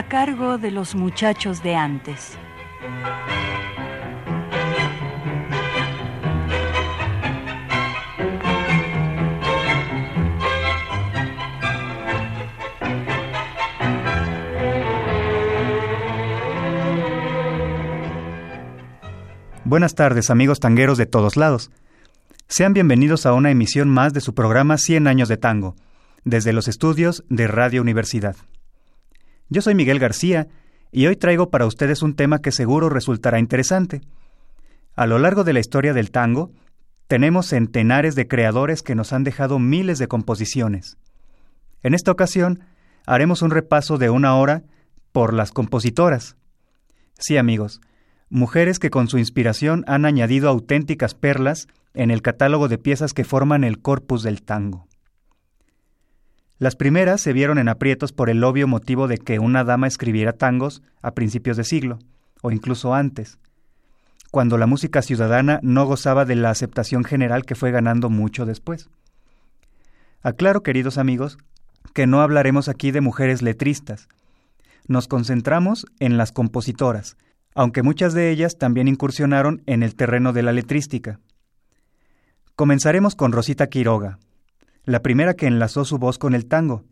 A 0.00 0.08
cargo 0.08 0.56
de 0.56 0.70
los 0.70 0.94
muchachos 0.94 1.62
de 1.62 1.76
antes. 1.76 2.38
Buenas 19.64 19.94
tardes 19.94 20.30
amigos 20.30 20.60
tangueros 20.60 20.96
de 20.96 21.04
todos 21.04 21.36
lados. 21.36 21.70
Sean 22.48 22.72
bienvenidos 22.72 23.26
a 23.26 23.34
una 23.34 23.50
emisión 23.50 23.90
más 23.90 24.14
de 24.14 24.22
su 24.22 24.34
programa 24.34 24.78
100 24.78 25.06
años 25.06 25.28
de 25.28 25.36
tango, 25.36 25.76
desde 26.24 26.54
los 26.54 26.68
estudios 26.68 27.22
de 27.28 27.48
Radio 27.48 27.82
Universidad. 27.82 28.36
Yo 29.52 29.62
soy 29.62 29.74
Miguel 29.74 29.98
García 29.98 30.46
y 30.92 31.08
hoy 31.08 31.16
traigo 31.16 31.50
para 31.50 31.66
ustedes 31.66 32.02
un 32.02 32.14
tema 32.14 32.38
que 32.38 32.52
seguro 32.52 32.88
resultará 32.88 33.40
interesante. 33.40 34.00
A 34.94 35.06
lo 35.06 35.18
largo 35.18 35.42
de 35.42 35.52
la 35.52 35.58
historia 35.58 35.92
del 35.92 36.12
tango, 36.12 36.52
tenemos 37.08 37.46
centenares 37.46 38.14
de 38.14 38.28
creadores 38.28 38.82
que 38.82 38.94
nos 38.94 39.12
han 39.12 39.24
dejado 39.24 39.58
miles 39.58 39.98
de 39.98 40.06
composiciones. 40.06 40.98
En 41.82 41.94
esta 41.94 42.12
ocasión, 42.12 42.60
haremos 43.06 43.42
un 43.42 43.50
repaso 43.50 43.98
de 43.98 44.08
una 44.08 44.36
hora 44.36 44.62
por 45.10 45.34
las 45.34 45.50
compositoras. 45.50 46.36
Sí, 47.18 47.36
amigos, 47.36 47.80
mujeres 48.28 48.78
que 48.78 48.90
con 48.90 49.08
su 49.08 49.18
inspiración 49.18 49.82
han 49.88 50.04
añadido 50.04 50.48
auténticas 50.48 51.14
perlas 51.14 51.66
en 51.92 52.12
el 52.12 52.22
catálogo 52.22 52.68
de 52.68 52.78
piezas 52.78 53.12
que 53.12 53.24
forman 53.24 53.64
el 53.64 53.80
corpus 53.80 54.22
del 54.22 54.42
tango. 54.42 54.86
Las 56.60 56.76
primeras 56.76 57.22
se 57.22 57.32
vieron 57.32 57.56
en 57.56 57.70
aprietos 57.70 58.12
por 58.12 58.28
el 58.28 58.44
obvio 58.44 58.68
motivo 58.68 59.08
de 59.08 59.16
que 59.16 59.38
una 59.38 59.64
dama 59.64 59.86
escribiera 59.86 60.34
tangos 60.34 60.82
a 61.00 61.12
principios 61.12 61.56
de 61.56 61.64
siglo, 61.64 61.98
o 62.42 62.50
incluso 62.50 62.92
antes, 62.92 63.38
cuando 64.30 64.58
la 64.58 64.66
música 64.66 65.00
ciudadana 65.00 65.58
no 65.62 65.86
gozaba 65.86 66.26
de 66.26 66.36
la 66.36 66.50
aceptación 66.50 67.02
general 67.02 67.46
que 67.46 67.54
fue 67.54 67.70
ganando 67.70 68.10
mucho 68.10 68.44
después. 68.44 68.90
Aclaro, 70.20 70.62
queridos 70.62 70.98
amigos, 70.98 71.38
que 71.94 72.06
no 72.06 72.20
hablaremos 72.20 72.68
aquí 72.68 72.90
de 72.90 73.00
mujeres 73.00 73.40
letristas. 73.40 74.06
Nos 74.86 75.08
concentramos 75.08 75.86
en 75.98 76.18
las 76.18 76.30
compositoras, 76.30 77.16
aunque 77.54 77.82
muchas 77.82 78.12
de 78.12 78.30
ellas 78.30 78.58
también 78.58 78.86
incursionaron 78.86 79.62
en 79.64 79.82
el 79.82 79.94
terreno 79.94 80.34
de 80.34 80.42
la 80.42 80.52
letrística. 80.52 81.20
Comenzaremos 82.54 83.14
con 83.14 83.32
Rosita 83.32 83.68
Quiroga, 83.68 84.18
la 84.84 85.02
primera 85.02 85.34
que 85.34 85.46
enlazó 85.46 85.84
su 85.84 85.98
voz 85.98 86.18
con 86.18 86.34
el 86.34 86.46
tango, 86.46 86.84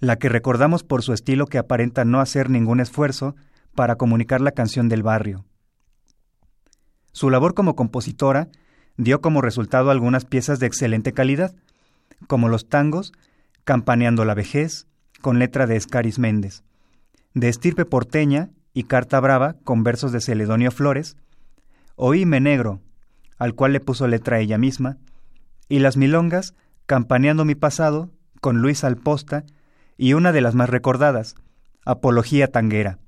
la 0.00 0.16
que 0.16 0.28
recordamos 0.28 0.82
por 0.84 1.02
su 1.02 1.12
estilo 1.12 1.46
que 1.46 1.58
aparenta 1.58 2.04
no 2.04 2.20
hacer 2.20 2.50
ningún 2.50 2.80
esfuerzo 2.80 3.34
para 3.74 3.96
comunicar 3.96 4.40
la 4.40 4.52
canción 4.52 4.88
del 4.88 5.02
barrio. 5.02 5.44
Su 7.12 7.30
labor 7.30 7.54
como 7.54 7.76
compositora 7.76 8.48
dio 8.96 9.20
como 9.20 9.40
resultado 9.40 9.90
algunas 9.90 10.24
piezas 10.24 10.58
de 10.58 10.66
excelente 10.66 11.12
calidad, 11.12 11.54
como 12.26 12.48
los 12.48 12.68
tangos 12.68 13.12
Campaneando 13.66 14.24
la 14.24 14.34
vejez, 14.34 14.86
con 15.20 15.40
letra 15.40 15.66
de 15.66 15.74
Escaris 15.74 16.20
Méndez, 16.20 16.62
de 17.34 17.48
estirpe 17.48 17.84
porteña 17.84 18.50
y 18.72 18.84
Carta 18.84 19.18
Brava, 19.18 19.56
con 19.64 19.82
versos 19.82 20.12
de 20.12 20.20
Celedonio 20.20 20.70
Flores, 20.70 21.16
Oíme 21.96 22.38
Negro, 22.38 22.80
al 23.38 23.56
cual 23.56 23.72
le 23.72 23.80
puso 23.80 24.06
letra 24.06 24.38
ella 24.38 24.56
misma, 24.56 24.98
y 25.68 25.80
las 25.80 25.96
milongas 25.96 26.54
Campaneando 26.86 27.44
mi 27.44 27.56
pasado, 27.56 28.10
con 28.40 28.62
Luis 28.62 28.84
Alposta, 28.84 29.44
y 29.98 30.12
una 30.12 30.30
de 30.30 30.40
las 30.40 30.54
más 30.54 30.70
recordadas, 30.70 31.34
Apología 31.84 32.46
Tanguera, 32.48 32.98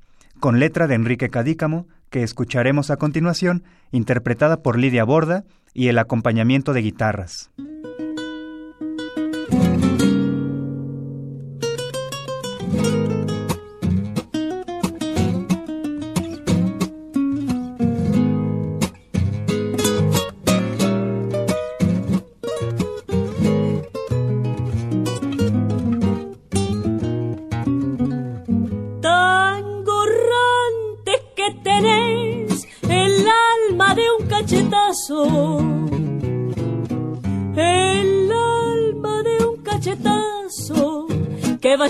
con 0.40 0.58
letra 0.58 0.88
de 0.88 0.96
Enrique 0.96 1.30
Cadícamo, 1.30 1.86
que 2.10 2.24
escucharemos 2.24 2.90
a 2.90 2.96
continuación, 2.96 3.62
interpretada 3.92 4.62
por 4.62 4.78
Lidia 4.78 5.04
Borda, 5.04 5.44
y 5.74 5.88
el 5.88 5.98
acompañamiento 5.98 6.72
de 6.72 6.82
guitarras. 6.82 7.50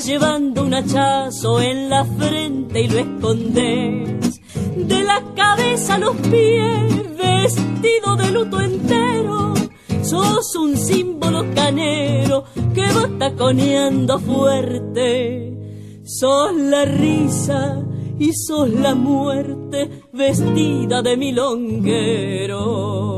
Llevando 0.08 0.62
un 0.62 0.72
hachazo 0.72 1.60
en 1.60 1.90
la 1.90 2.02
frente 2.02 2.80
y 2.80 2.88
lo 2.88 2.98
escondes. 2.98 4.40
De 4.74 5.04
la 5.04 5.22
cabeza 5.36 5.96
a 5.96 5.98
los 5.98 6.16
pies 6.16 7.18
vestido 7.18 8.16
de 8.16 8.30
luto 8.30 8.58
entero. 8.58 9.52
Sos 10.02 10.56
un 10.56 10.78
símbolo 10.78 11.44
canero 11.54 12.44
que 12.74 12.86
va 12.86 13.06
taconeando 13.18 14.18
fuerte. 14.18 15.54
Sos 16.04 16.56
la 16.56 16.86
risa 16.86 17.84
y 18.18 18.32
sos 18.32 18.70
la 18.70 18.94
muerte 18.94 19.90
vestida 20.14 21.02
de 21.02 21.18
milonguero. 21.18 23.17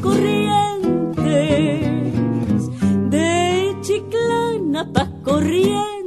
Corrientes, 0.00 1.20
de 3.10 3.76
chiclana 3.82 4.92
pa' 4.92 5.10
corrientes 5.22 6.04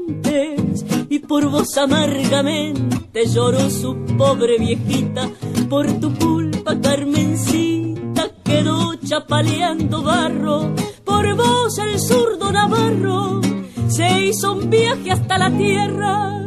por 1.28 1.50
vos 1.50 1.78
amargamente 1.78 3.26
lloró 3.26 3.70
su 3.70 3.96
pobre 4.18 4.58
viejita, 4.58 5.30
por 5.70 5.92
tu 6.00 6.14
culpa 6.16 6.80
Carmencita 6.80 8.30
quedó 8.44 8.96
chapaleando 8.96 10.04
barro, 10.04 10.74
por 11.04 11.36
vos 11.36 11.78
el 11.80 12.00
zurdo 12.00 12.52
Navarro 12.52 13.42
se 13.90 14.26
hizo 14.26 14.54
un 14.54 14.70
viaje 14.70 15.12
hasta 15.12 15.38
la 15.38 15.52
tierra 15.52 16.42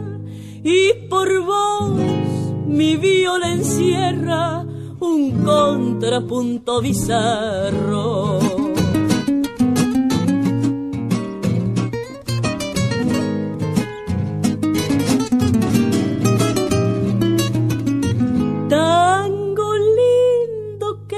y 0.63 0.93
por 1.09 1.29
vos 1.43 1.93
mi 2.67 2.97
viola 2.97 3.53
encierra 3.53 4.65
un 5.01 5.43
contrapunto 5.45 6.81
bizarro. 6.81 8.41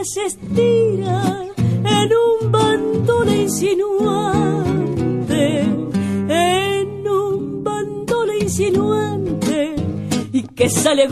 se 0.05 0.27
estira 0.27 1.45
en 1.85 2.11
un 2.13 2.51
bandole 2.51 3.43
insinuante, 3.43 4.81
en 6.29 7.09
un 7.09 7.63
bandole 7.63 8.41
insinuante, 8.41 9.77
y 10.33 10.43
que 10.43 10.69
sale 10.69 11.07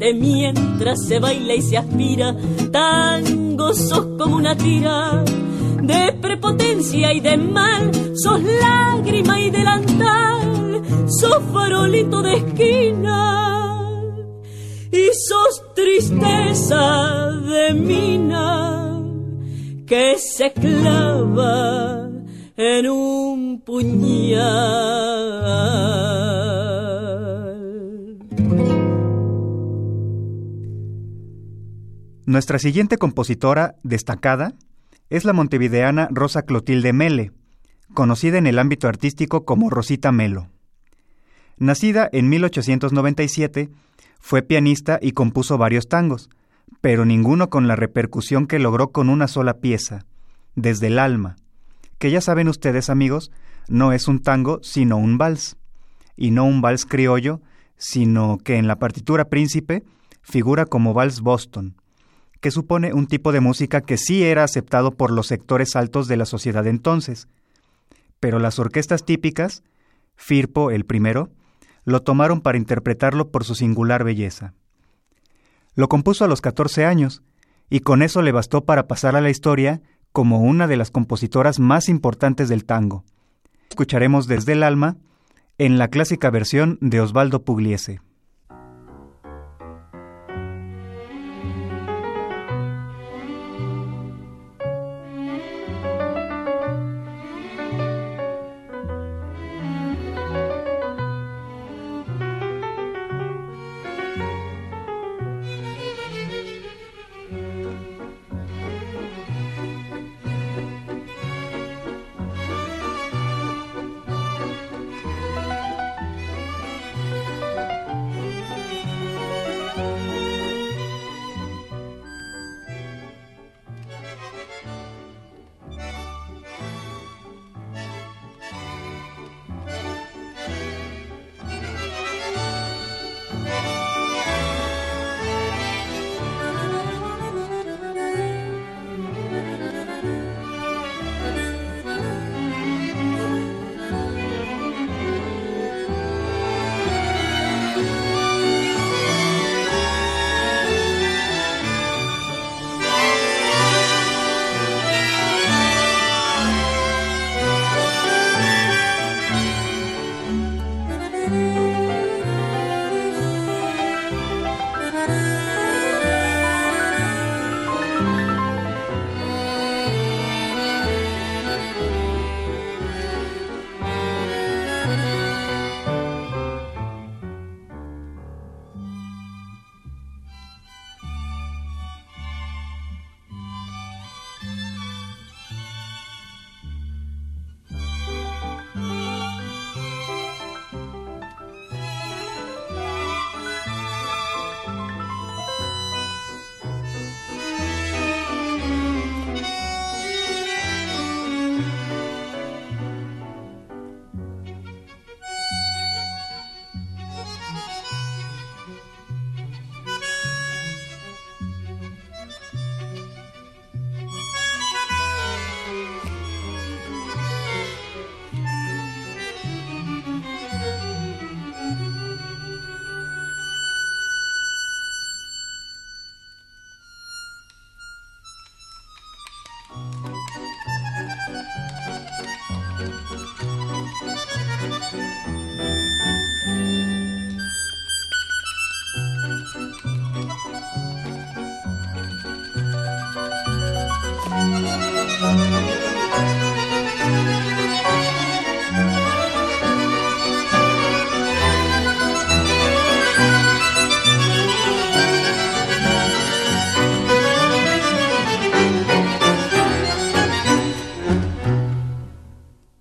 agonizante 0.00 0.14
mientras 0.14 1.06
se 1.06 1.18
baila 1.18 1.54
y 1.54 1.62
se 1.62 1.76
aspira, 1.76 2.36
tan 2.72 3.56
gozosos 3.56 4.06
como 4.18 4.36
una 4.36 4.56
tira 4.56 5.24
de 5.82 6.12
prepotencia 6.20 7.12
y 7.12 7.20
de 7.20 7.36
mal, 7.36 7.90
sos 8.14 8.40
lágrima 8.42 9.40
y 9.40 9.50
delantal, 9.50 10.82
sos 11.06 11.42
farolito 11.52 12.22
de 12.22 12.34
esquina 12.34 13.40
cabeza 16.50 17.30
de 17.48 17.74
mina 17.74 19.00
que 19.86 20.18
se 20.18 20.52
clava 20.52 22.08
en 22.56 22.88
un 22.88 23.60
puñal. 23.64 24.40
Nuestra 32.30 32.60
siguiente 32.60 32.96
compositora 32.96 33.74
destacada 33.82 34.54
es 35.08 35.24
la 35.24 35.32
montevideana 35.32 36.06
Rosa 36.12 36.42
Clotilde 36.42 36.92
Mele, 36.92 37.32
conocida 37.92 38.38
en 38.38 38.46
el 38.46 38.60
ámbito 38.60 38.86
artístico 38.86 39.44
como 39.44 39.68
Rosita 39.68 40.12
Melo. 40.12 40.48
Nacida 41.56 42.08
en 42.12 42.28
1897, 42.28 43.70
fue 44.20 44.42
pianista 44.42 45.00
y 45.02 45.10
compuso 45.10 45.58
varios 45.58 45.88
tangos, 45.88 46.30
pero 46.80 47.04
ninguno 47.04 47.50
con 47.50 47.66
la 47.66 47.74
repercusión 47.74 48.46
que 48.46 48.60
logró 48.60 48.92
con 48.92 49.08
una 49.08 49.26
sola 49.26 49.54
pieza, 49.54 50.06
Desde 50.54 50.86
el 50.86 51.00
alma, 51.00 51.34
que 51.98 52.12
ya 52.12 52.20
saben 52.20 52.46
ustedes 52.46 52.90
amigos, 52.90 53.32
no 53.66 53.92
es 53.92 54.06
un 54.06 54.22
tango 54.22 54.60
sino 54.62 54.98
un 54.98 55.18
vals, 55.18 55.56
y 56.16 56.30
no 56.30 56.44
un 56.44 56.60
vals 56.60 56.86
criollo, 56.86 57.40
sino 57.76 58.38
que 58.38 58.54
en 58.54 58.68
la 58.68 58.78
partitura 58.78 59.24
príncipe 59.24 59.82
figura 60.22 60.64
como 60.64 60.94
vals 60.94 61.22
Boston, 61.22 61.74
que 62.40 62.50
supone 62.50 62.92
un 62.92 63.06
tipo 63.06 63.32
de 63.32 63.40
música 63.40 63.82
que 63.82 63.96
sí 63.96 64.24
era 64.24 64.44
aceptado 64.44 64.92
por 64.92 65.10
los 65.10 65.26
sectores 65.26 65.76
altos 65.76 66.08
de 66.08 66.16
la 66.16 66.24
sociedad 66.24 66.66
entonces, 66.66 67.28
pero 68.18 68.38
las 68.38 68.58
orquestas 68.58 69.04
típicas, 69.04 69.62
Firpo 70.16 70.70
el 70.70 70.84
primero, 70.84 71.30
lo 71.84 72.02
tomaron 72.02 72.42
para 72.42 72.58
interpretarlo 72.58 73.30
por 73.30 73.44
su 73.44 73.54
singular 73.54 74.04
belleza. 74.04 74.52
Lo 75.74 75.88
compuso 75.88 76.24
a 76.24 76.28
los 76.28 76.42
14 76.42 76.84
años, 76.84 77.22
y 77.70 77.80
con 77.80 78.02
eso 78.02 78.20
le 78.20 78.32
bastó 78.32 78.64
para 78.64 78.86
pasar 78.86 79.16
a 79.16 79.20
la 79.20 79.30
historia 79.30 79.80
como 80.12 80.40
una 80.40 80.66
de 80.66 80.76
las 80.76 80.90
compositoras 80.90 81.58
más 81.58 81.88
importantes 81.88 82.48
del 82.48 82.64
tango. 82.64 83.04
Escucharemos 83.70 84.26
desde 84.26 84.52
el 84.52 84.62
alma 84.62 84.96
en 85.56 85.78
la 85.78 85.88
clásica 85.88 86.30
versión 86.30 86.78
de 86.80 87.00
Osvaldo 87.00 87.44
Pugliese. 87.44 88.00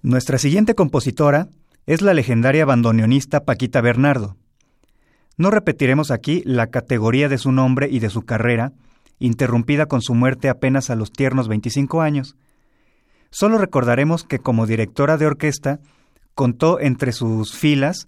Nuestra 0.02 0.38
siguiente 0.38 0.76
compositora 0.76 1.50
es 1.86 2.02
la 2.02 2.14
legendaria 2.14 2.66
bandoneonista 2.66 3.46
Paquita 3.46 3.80
Bernardo. 3.82 4.38
No 5.40 5.52
repetiremos 5.52 6.12
aquí 6.12 6.44
la 6.44 6.68
categoría 6.68 7.30
de 7.30 7.38
su 7.38 7.54
nombre 7.54 7.88
y 7.90 8.00
de 8.00 8.10
su 8.10 8.24
carrera, 8.24 8.74
interrumpida 9.20 9.86
con 9.86 10.02
su 10.02 10.14
muerte 10.14 10.50
apenas 10.50 10.90
a 10.90 10.98
los 10.98 11.14
tiernos 11.14 11.48
25 11.48 12.02
años. 12.02 12.36
Solo 13.30 13.58
recordaremos 13.58 14.26
que 14.26 14.40
como 14.40 14.68
directora 14.68 15.16
de 15.16 15.28
orquesta 15.28 15.80
contó 16.36 16.82
entre 16.82 17.14
sus 17.14 17.56
filas 17.56 18.06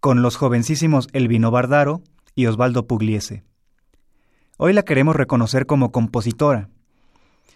con 0.00 0.22
los 0.22 0.36
jovencísimos 0.36 1.08
Elvino 1.12 1.50
Bardaro 1.50 2.00
y 2.34 2.46
Osvaldo 2.46 2.86
Pugliese. 2.86 3.44
Hoy 4.56 4.72
la 4.72 4.82
queremos 4.82 5.14
reconocer 5.14 5.66
como 5.66 5.92
compositora. 5.92 6.70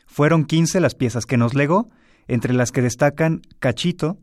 Fueron 0.07 0.45
15 0.45 0.81
las 0.81 0.95
piezas 0.95 1.25
que 1.25 1.39
nos 1.39 1.55
legó, 1.55 1.89
entre 2.29 2.53
las 2.53 2.73
que 2.73 2.83
destacan 2.83 3.41
Cachito, 3.59 4.19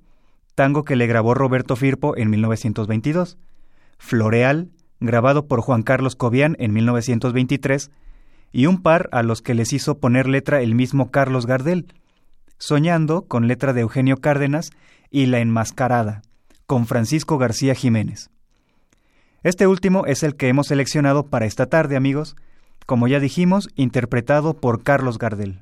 tango 0.54 0.84
que 0.84 0.96
le 0.96 1.08
grabó 1.08 1.34
Roberto 1.34 1.76
Firpo 1.76 2.16
en 2.16 2.30
1922, 2.30 3.40
Floreal, 3.98 4.70
grabado 5.02 5.48
por 5.48 5.60
Juan 5.62 5.84
Carlos 5.84 6.16
Cobian 6.16 6.56
en 6.60 6.72
1923, 6.74 7.92
y 8.54 8.68
un 8.68 8.82
par 8.82 9.10
a 9.12 9.24
los 9.24 9.42
que 9.42 9.54
les 9.54 9.74
hizo 9.74 9.98
poner 9.98 10.28
letra 10.28 10.62
el 10.62 10.76
mismo 10.76 11.12
Carlos 11.12 11.46
Gardel, 11.46 11.94
Soñando, 12.58 13.24
con 13.24 13.48
letra 13.48 13.74
de 13.74 13.82
Eugenio 13.82 14.18
Cárdenas, 14.18 14.72
y 15.10 15.26
La 15.26 15.40
Enmascarada, 15.40 16.22
con 16.68 16.86
Francisco 16.86 17.38
García 17.38 17.76
Jiménez. 17.76 18.30
Este 19.44 19.66
último 19.66 20.06
es 20.06 20.22
el 20.22 20.36
que 20.36 20.48
hemos 20.48 20.68
seleccionado 20.68 21.26
para 21.26 21.46
esta 21.46 21.66
tarde, 21.66 21.98
amigos, 21.98 22.36
como 22.86 23.08
ya 23.08 23.20
dijimos, 23.20 23.70
interpretado 23.76 24.54
por 24.54 24.84
Carlos 24.84 25.18
Gardel. 25.18 25.62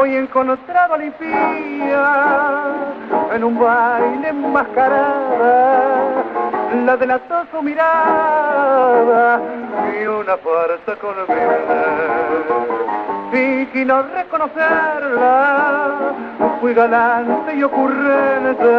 Hoy 0.00 0.16
encontrado 0.16 0.94
a 0.94 0.96
la 0.96 1.04
en 3.34 3.44
un 3.44 3.60
baile 3.60 4.30
enmascarada, 4.30 6.24
la 6.86 6.96
delató 6.96 7.44
su 7.50 7.62
mirada 7.62 9.42
y 10.00 10.06
una 10.06 10.38
farsa 10.38 10.96
con 11.02 11.14
y 13.74 13.84
no 13.84 14.02
reconocerla. 14.04 16.14
Fui 16.62 16.72
galante 16.72 17.56
y 17.56 17.62
ocurrente, 17.62 18.72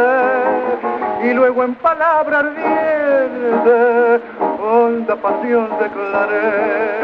y 1.24 1.34
luego 1.36 1.66
en 1.66 1.75
palabra 1.75 2.40
ardiente, 2.40 4.22
honda 4.60 5.16
pasión 5.18 5.70
declaré. 5.80 7.00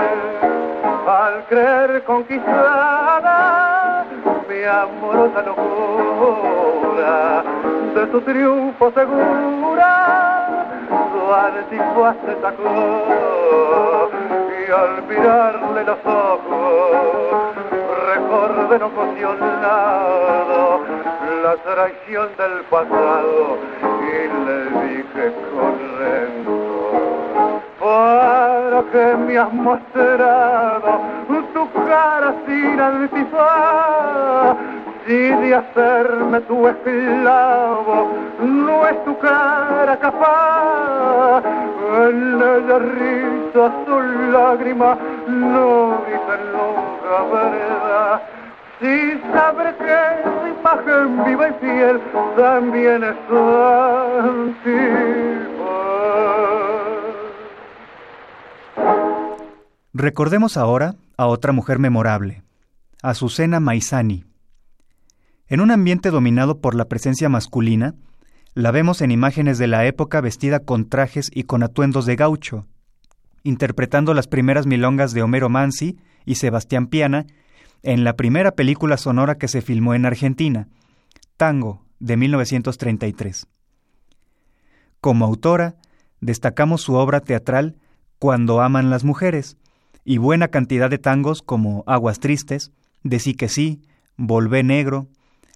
Al 1.08 1.46
creer 1.48 2.04
conquistada 2.04 3.67
mi 4.58 4.64
amorosa 4.64 5.42
locura, 5.44 7.44
de 7.94 8.12
su 8.12 8.22
triunfo 8.22 8.92
segura, 8.92 10.66
su 11.12 11.34
antifaz 11.34 12.16
se 12.26 12.42
sacó 12.42 14.10
y 14.50 14.72
al 14.72 15.04
mirarle 15.08 15.84
los 15.84 16.00
ojos 16.06 17.56
recordé 18.08 18.80
no 18.80 18.88
ocasionado 18.88 20.82
la 21.44 21.56
traición 21.58 22.30
del 22.38 22.64
pasado 22.70 23.58
y 24.02 24.06
le 24.46 24.60
dije 24.88 25.26
corriendo 25.54 26.57
para 27.88 28.84
que 28.92 29.06
me 29.26 29.38
has 29.38 29.54
mostrado 29.54 30.92
tu 31.54 31.64
cara 31.88 32.34
sin 32.46 32.80
antifaz 32.80 34.58
si 35.06 35.18
de 35.42 35.56
hacerme 35.56 36.42
tu 36.42 36.68
esclavo. 36.68 38.10
No 38.40 38.86
es 38.88 39.06
tu 39.06 39.18
cara 39.20 39.96
capaz. 39.98 41.44
En 42.04 42.42
ella 42.54 42.80
risa 43.00 43.66
su 43.86 43.96
lágrima 44.36 44.98
no 45.28 46.02
dicen 46.08 46.42
nunca 46.56 47.16
verdad. 47.32 48.22
Si 48.80 48.96
sabré 49.34 49.72
que 49.84 50.00
su 50.24 50.48
imagen 50.60 51.24
viva 51.26 51.46
y 51.48 51.54
fiel 51.62 52.02
también 52.36 53.04
es 53.04 53.18
Recordemos 60.00 60.58
ahora 60.58 60.96
a 61.18 61.26
otra 61.26 61.54
mujer 61.54 61.80
memorable, 61.80 62.44
Azucena 63.02 63.60
Maizani. 63.60 64.26
En 65.48 65.60
un 65.60 65.72
ambiente 65.72 66.12
dominado 66.12 66.62
por 66.62 66.76
la 66.76 66.86
presencia 66.86 67.30
masculina, 67.30 67.96
la 68.54 68.70
vemos 68.70 69.02
en 69.02 69.10
imágenes 69.10 69.58
de 69.58 69.66
la 69.66 69.88
época 69.88 70.22
vestida 70.22 70.60
con 70.60 70.88
trajes 70.88 71.32
y 71.34 71.46
con 71.46 71.64
atuendos 71.64 72.06
de 72.06 72.16
gaucho, 72.16 72.68
interpretando 73.42 74.14
las 74.14 74.28
primeras 74.28 74.68
milongas 74.68 75.14
de 75.14 75.24
Homero 75.24 75.50
Mansi 75.50 75.98
y 76.26 76.36
Sebastián 76.36 76.86
Piana 76.86 77.26
en 77.82 78.04
la 78.04 78.16
primera 78.16 78.52
película 78.52 78.98
sonora 78.98 79.40
que 79.40 79.48
se 79.48 79.64
filmó 79.64 79.96
en 79.96 80.06
Argentina, 80.06 80.68
Tango, 81.38 81.82
de 82.00 82.18
1933. 82.18 83.48
Como 85.02 85.26
autora, 85.26 85.74
destacamos 86.22 86.82
su 86.82 86.94
obra 86.94 87.20
teatral 87.20 87.78
Cuando 88.20 88.62
aman 88.62 88.92
las 88.92 89.04
mujeres, 89.04 89.58
y 90.10 90.20
buena 90.20 90.48
cantidad 90.48 90.90
de 90.90 91.00
tangos 91.00 91.42
como 91.42 91.84
Aguas 91.86 92.22
Tristes, 92.22 92.72
De 93.04 93.20
sí 93.20 93.34
que 93.34 93.50
sí, 93.50 93.82
Volvé 94.16 94.64
Negro, 94.64 95.10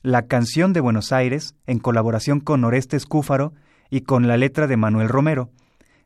La 0.03 0.23
canción 0.23 0.73
de 0.73 0.81
Buenos 0.81 1.13
Aires, 1.13 1.55
en 1.67 1.79
colaboración 1.79 2.41
con 2.41 2.65
Orestes 2.65 3.05
Cúfaro 3.05 3.53
y 3.89 4.01
con 4.01 4.27
la 4.27 4.35
letra 4.35 4.67
de 4.67 4.75
Manuel 4.75 5.07
Romero, 5.07 5.51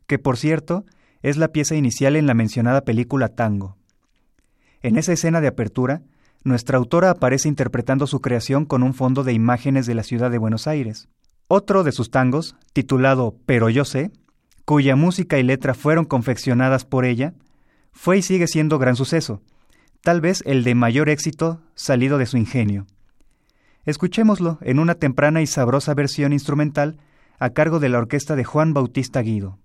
que 0.06 0.20
por 0.20 0.38
cierto 0.38 0.86
es 1.24 1.38
la 1.38 1.48
pieza 1.48 1.74
inicial 1.74 2.16
en 2.16 2.28
la 2.28 2.36
mencionada 2.36 2.82
película 2.82 3.30
Tango. 3.30 3.78
En 4.84 4.98
esa 4.98 5.14
escena 5.14 5.42
de 5.42 5.48
apertura, 5.48 6.04
nuestra 6.44 6.78
autora 6.78 7.10
aparece 7.10 7.50
interpretando 7.50 8.06
su 8.06 8.22
creación 8.22 8.66
con 8.66 8.84
un 8.84 8.94
fondo 8.94 9.24
de 9.24 9.34
imágenes 9.34 9.88
de 9.88 9.96
la 9.96 10.04
ciudad 10.04 10.30
de 10.30 10.38
Buenos 10.38 10.68
Aires. 10.68 11.08
Otro 11.48 11.84
de 11.84 11.92
sus 11.92 12.12
tangos, 12.12 12.56
titulado 12.74 13.40
Pero 13.48 13.72
yo 13.72 13.86
sé, 13.86 14.12
cuya 14.66 14.96
música 14.96 15.40
y 15.40 15.44
letra 15.44 15.74
fueron 15.74 16.06
confeccionadas 16.06 16.86
por 16.86 17.06
ella, 17.06 17.34
fue 17.96 18.18
y 18.20 18.22
sigue 18.22 18.46
siendo 18.48 18.78
gran 18.78 18.96
suceso, 18.96 19.42
tal 20.04 20.22
vez 20.22 20.44
el 20.46 20.64
de 20.64 20.76
mayor 20.76 21.10
éxito 21.10 21.62
salido 21.74 22.20
de 22.20 22.28
su 22.28 22.38
ingenio. 22.38 22.86
Escuchémoslo 23.86 24.60
en 24.62 24.80
una 24.80 24.96
temprana 24.96 25.42
y 25.42 25.48
sabrosa 25.48 25.94
versión 25.94 26.34
instrumental 26.34 26.98
a 27.40 27.52
cargo 27.52 27.80
de 27.80 27.90
la 27.90 27.98
orquesta 27.98 28.36
de 28.36 28.44
Juan 28.44 28.74
Bautista 28.74 29.22
Guido. 29.22 29.58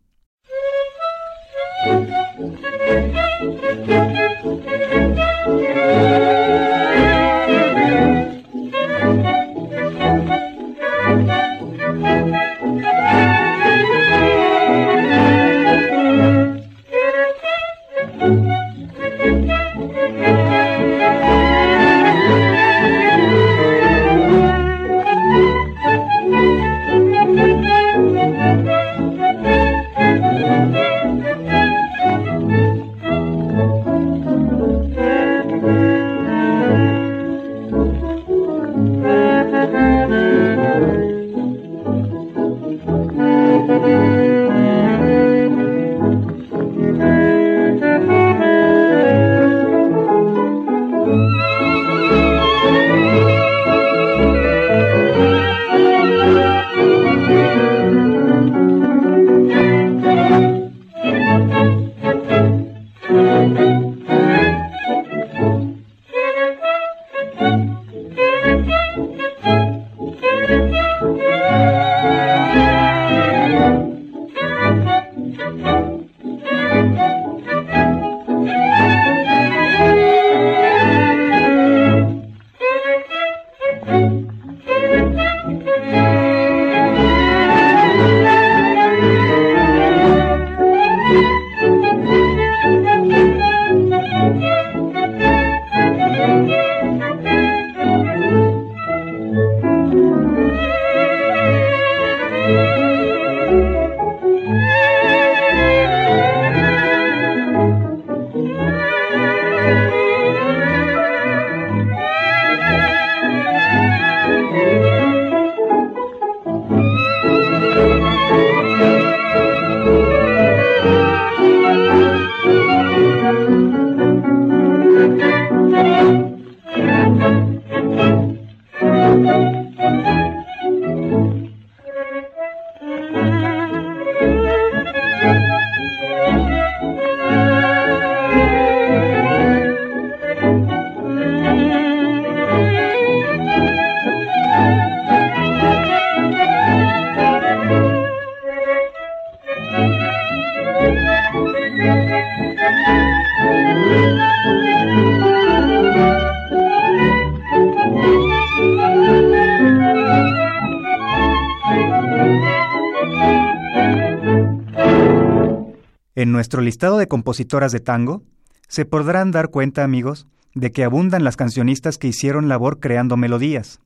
Listado 166.61 166.99
de 166.99 167.09
compositoras 167.09 167.73
de 167.73 167.81
tango, 167.81 168.23
se 168.69 168.85
podrán 168.85 169.31
dar 169.31 169.51
cuenta, 169.51 169.85
amigos, 169.85 170.27
de 170.55 170.73
que 170.73 170.85
abundan 170.85 171.25
las 171.25 171.37
cancionistas 171.37 171.99
que 171.99 172.09
hicieron 172.09 172.49
labor 172.49 172.81
creando 172.81 173.17
melodías. 173.17 173.81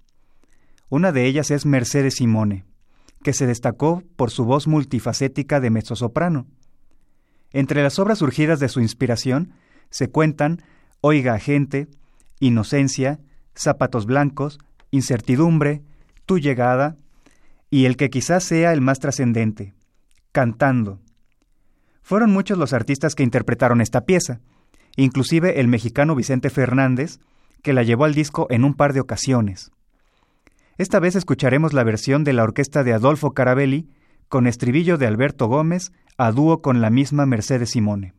Una 0.88 1.12
de 1.12 1.26
ellas 1.26 1.50
es 1.50 1.66
Mercedes 1.66 2.14
Simone, 2.16 2.64
que 3.22 3.32
se 3.32 3.46
destacó 3.46 4.02
por 4.16 4.30
su 4.30 4.44
voz 4.44 4.66
multifacética 4.66 5.60
de 5.60 5.70
mezzosoprano. 5.70 6.46
Entre 7.52 7.82
las 7.82 7.98
obras 7.98 8.18
surgidas 8.18 8.60
de 8.60 8.68
su 8.68 8.80
inspiración 8.80 9.52
se 9.90 10.08
cuentan 10.08 10.62
Oiga 11.00 11.38
gente, 11.38 11.88
Inocencia, 12.40 13.20
Zapatos 13.54 14.06
Blancos, 14.06 14.58
Incertidumbre, 14.90 15.82
Tu 16.26 16.38
llegada 16.38 16.96
y 17.70 17.86
el 17.86 17.96
que 17.96 18.10
quizás 18.10 18.44
sea 18.44 18.72
el 18.72 18.80
más 18.80 19.00
trascendente, 19.00 19.74
Cantando. 20.32 21.00
Fueron 22.04 22.30
muchos 22.30 22.58
los 22.58 22.74
artistas 22.74 23.14
que 23.14 23.22
interpretaron 23.22 23.80
esta 23.80 24.02
pieza, 24.02 24.40
inclusive 24.94 25.58
el 25.60 25.68
mexicano 25.68 26.14
Vicente 26.14 26.50
Fernández, 26.50 27.18
que 27.62 27.72
la 27.72 27.82
llevó 27.82 28.04
al 28.04 28.14
disco 28.14 28.46
en 28.50 28.62
un 28.62 28.74
par 28.74 28.92
de 28.92 29.00
ocasiones. 29.00 29.72
Esta 30.76 31.00
vez 31.00 31.16
escucharemos 31.16 31.72
la 31.72 31.82
versión 31.82 32.22
de 32.22 32.34
la 32.34 32.42
orquesta 32.42 32.84
de 32.84 32.92
Adolfo 32.92 33.32
Carabelli 33.32 33.88
con 34.28 34.46
estribillo 34.46 34.98
de 34.98 35.06
Alberto 35.06 35.46
Gómez 35.46 35.92
a 36.18 36.30
dúo 36.30 36.60
con 36.60 36.82
la 36.82 36.90
misma 36.90 37.24
Mercedes 37.24 37.70
Simone. 37.70 38.12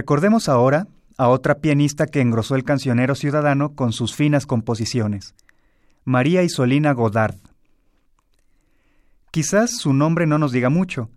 Recordemos 0.00 0.48
ahora 0.48 0.86
a 1.18 1.28
otra 1.28 1.58
pianista 1.58 2.06
que 2.06 2.22
engrosó 2.22 2.54
el 2.54 2.64
cancionero 2.64 3.14
ciudadano 3.14 3.74
con 3.74 3.92
sus 3.92 4.14
finas 4.14 4.46
composiciones, 4.46 5.34
María 6.06 6.42
Isolina 6.42 6.92
Godard. 6.92 7.36
Quizás 9.30 9.76
su 9.76 9.92
nombre 9.92 10.26
no 10.26 10.38
nos 10.38 10.52
diga 10.52 10.70
mucho, 10.70 11.10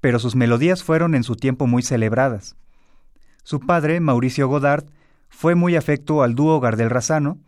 pero 0.00 0.18
sus 0.18 0.36
melodías 0.36 0.82
fueron 0.82 1.14
en 1.14 1.22
su 1.22 1.36
tiempo 1.36 1.66
muy 1.66 1.82
celebradas. 1.82 2.56
Su 3.42 3.60
padre, 3.60 4.00
Mauricio 4.00 4.48
Godard, 4.48 4.86
fue 5.28 5.54
muy 5.54 5.76
afecto 5.76 6.22
al 6.22 6.34
dúo 6.34 6.60
Gardel 6.60 6.88
Razano 6.88 7.40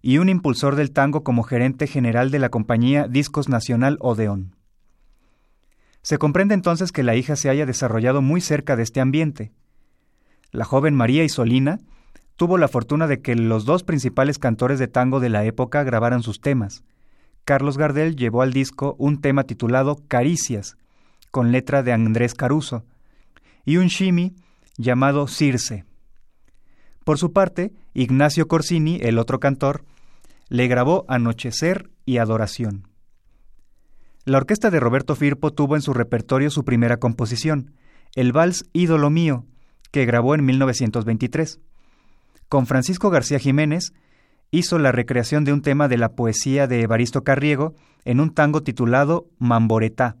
y 0.00 0.18
un 0.18 0.28
impulsor 0.28 0.76
del 0.76 0.92
tango 0.92 1.24
como 1.24 1.42
gerente 1.42 1.88
general 1.88 2.30
de 2.30 2.38
la 2.38 2.50
compañía 2.50 3.08
Discos 3.08 3.48
Nacional 3.48 3.98
Odeón. 3.98 4.54
Se 6.02 6.18
comprende 6.18 6.54
entonces 6.54 6.92
que 6.92 7.02
la 7.02 7.16
hija 7.16 7.34
se 7.34 7.50
haya 7.50 7.66
desarrollado 7.66 8.22
muy 8.22 8.40
cerca 8.40 8.76
de 8.76 8.84
este 8.84 9.00
ambiente, 9.00 9.50
la 10.52 10.64
joven 10.64 10.94
María 10.94 11.24
Isolina 11.24 11.80
tuvo 12.36 12.58
la 12.58 12.68
fortuna 12.68 13.06
de 13.06 13.20
que 13.20 13.34
los 13.34 13.64
dos 13.64 13.82
principales 13.82 14.38
cantores 14.38 14.78
de 14.78 14.88
tango 14.88 15.20
de 15.20 15.30
la 15.30 15.44
época 15.44 15.82
grabaran 15.84 16.22
sus 16.22 16.40
temas. 16.40 16.84
Carlos 17.44 17.78
Gardel 17.78 18.16
llevó 18.16 18.42
al 18.42 18.52
disco 18.52 18.96
un 18.98 19.20
tema 19.20 19.44
titulado 19.44 19.96
Caricias, 20.08 20.76
con 21.30 21.52
letra 21.52 21.82
de 21.82 21.92
Andrés 21.92 22.34
Caruso, 22.34 22.84
y 23.64 23.78
un 23.78 23.86
shimi 23.86 24.34
llamado 24.76 25.26
Circe. 25.28 25.84
Por 27.04 27.18
su 27.18 27.32
parte, 27.32 27.72
Ignacio 27.94 28.48
Corsini, 28.48 28.98
el 29.00 29.18
otro 29.18 29.40
cantor, 29.40 29.84
le 30.48 30.68
grabó 30.68 31.04
Anochecer 31.08 31.88
y 32.04 32.18
Adoración. 32.18 32.88
La 34.24 34.38
orquesta 34.38 34.70
de 34.70 34.80
Roberto 34.80 35.14
Firpo 35.14 35.52
tuvo 35.52 35.76
en 35.76 35.82
su 35.82 35.94
repertorio 35.94 36.50
su 36.50 36.64
primera 36.64 36.96
composición, 36.96 37.74
el 38.14 38.32
vals 38.32 38.64
Ídolo 38.72 39.08
Mío, 39.08 39.44
que 39.90 40.04
grabó 40.04 40.34
en 40.34 40.44
1923. 40.44 41.60
Con 42.48 42.66
Francisco 42.66 43.10
García 43.10 43.38
Jiménez 43.38 43.92
hizo 44.50 44.78
la 44.78 44.92
recreación 44.92 45.44
de 45.44 45.52
un 45.52 45.62
tema 45.62 45.88
de 45.88 45.98
la 45.98 46.12
poesía 46.12 46.66
de 46.66 46.82
Evaristo 46.82 47.24
Carriego 47.24 47.74
en 48.04 48.20
un 48.20 48.32
tango 48.32 48.62
titulado 48.62 49.26
Mamboretá, 49.38 50.16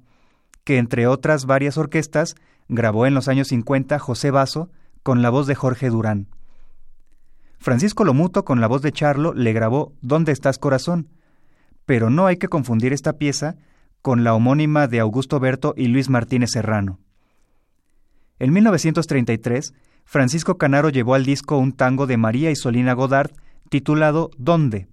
que 0.64 0.78
entre 0.78 1.06
otras 1.06 1.46
varias 1.46 1.78
orquestas 1.78 2.34
grabó 2.68 3.06
en 3.06 3.14
los 3.14 3.28
años 3.28 3.48
50 3.48 3.98
José 3.98 4.30
Basso 4.30 4.70
con 5.02 5.22
la 5.22 5.30
voz 5.30 5.46
de 5.46 5.54
Jorge 5.54 5.88
Durán. 5.88 6.28
Francisco 7.58 8.04
Lomuto 8.04 8.44
con 8.44 8.60
la 8.60 8.66
voz 8.66 8.82
de 8.82 8.92
Charlo 8.92 9.32
le 9.32 9.52
grabó 9.52 9.92
¿Dónde 10.00 10.32
estás 10.32 10.58
corazón? 10.58 11.08
Pero 11.84 12.10
no 12.10 12.26
hay 12.26 12.36
que 12.36 12.48
confundir 12.48 12.92
esta 12.92 13.14
pieza 13.14 13.56
con 14.02 14.24
la 14.24 14.34
homónima 14.34 14.88
de 14.88 15.00
Augusto 15.00 15.40
Berto 15.40 15.74
y 15.76 15.86
Luis 15.88 16.08
Martínez 16.08 16.50
Serrano. 16.50 16.98
En 18.38 18.52
1933, 18.52 19.74
Francisco 20.04 20.58
Canaro 20.58 20.90
llevó 20.90 21.14
al 21.14 21.24
disco 21.24 21.58
un 21.58 21.72
tango 21.72 22.06
de 22.06 22.16
María 22.16 22.50
Isolina 22.50 22.92
Godard 22.92 23.32
titulado 23.70 24.30
¿Dónde?, 24.36 24.88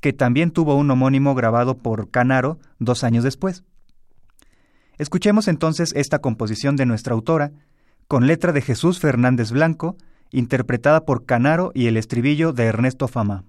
que 0.00 0.12
también 0.12 0.50
tuvo 0.50 0.74
un 0.74 0.90
homónimo 0.90 1.34
grabado 1.34 1.78
por 1.78 2.10
Canaro 2.10 2.58
dos 2.78 3.04
años 3.04 3.22
después. 3.22 3.64
Escuchemos 4.98 5.48
entonces 5.48 5.92
esta 5.94 6.18
composición 6.18 6.76
de 6.76 6.86
nuestra 6.86 7.14
autora, 7.14 7.52
con 8.08 8.26
letra 8.26 8.52
de 8.52 8.62
Jesús 8.62 8.98
Fernández 8.98 9.52
Blanco, 9.52 9.96
interpretada 10.32 11.04
por 11.04 11.24
Canaro 11.24 11.70
y 11.74 11.86
el 11.86 11.96
estribillo 11.96 12.52
de 12.52 12.64
Ernesto 12.64 13.06
Fama. 13.06 13.44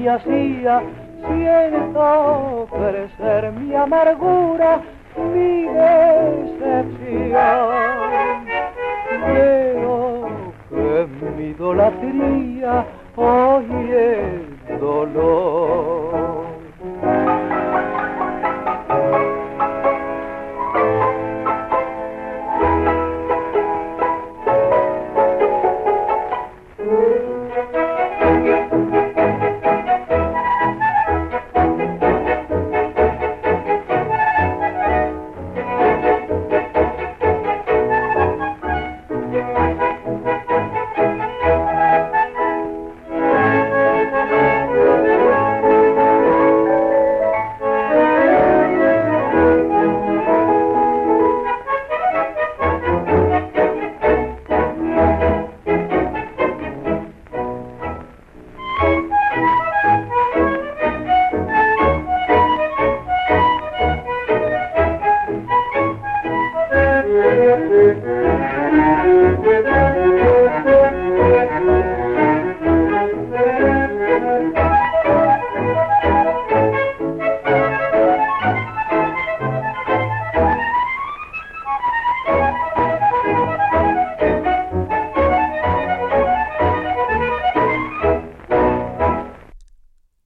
y 0.00 0.08
hacía 0.08 0.82
siento 1.28 2.68
crecer 2.70 3.52
mi 3.52 3.74
amargura 3.74 4.80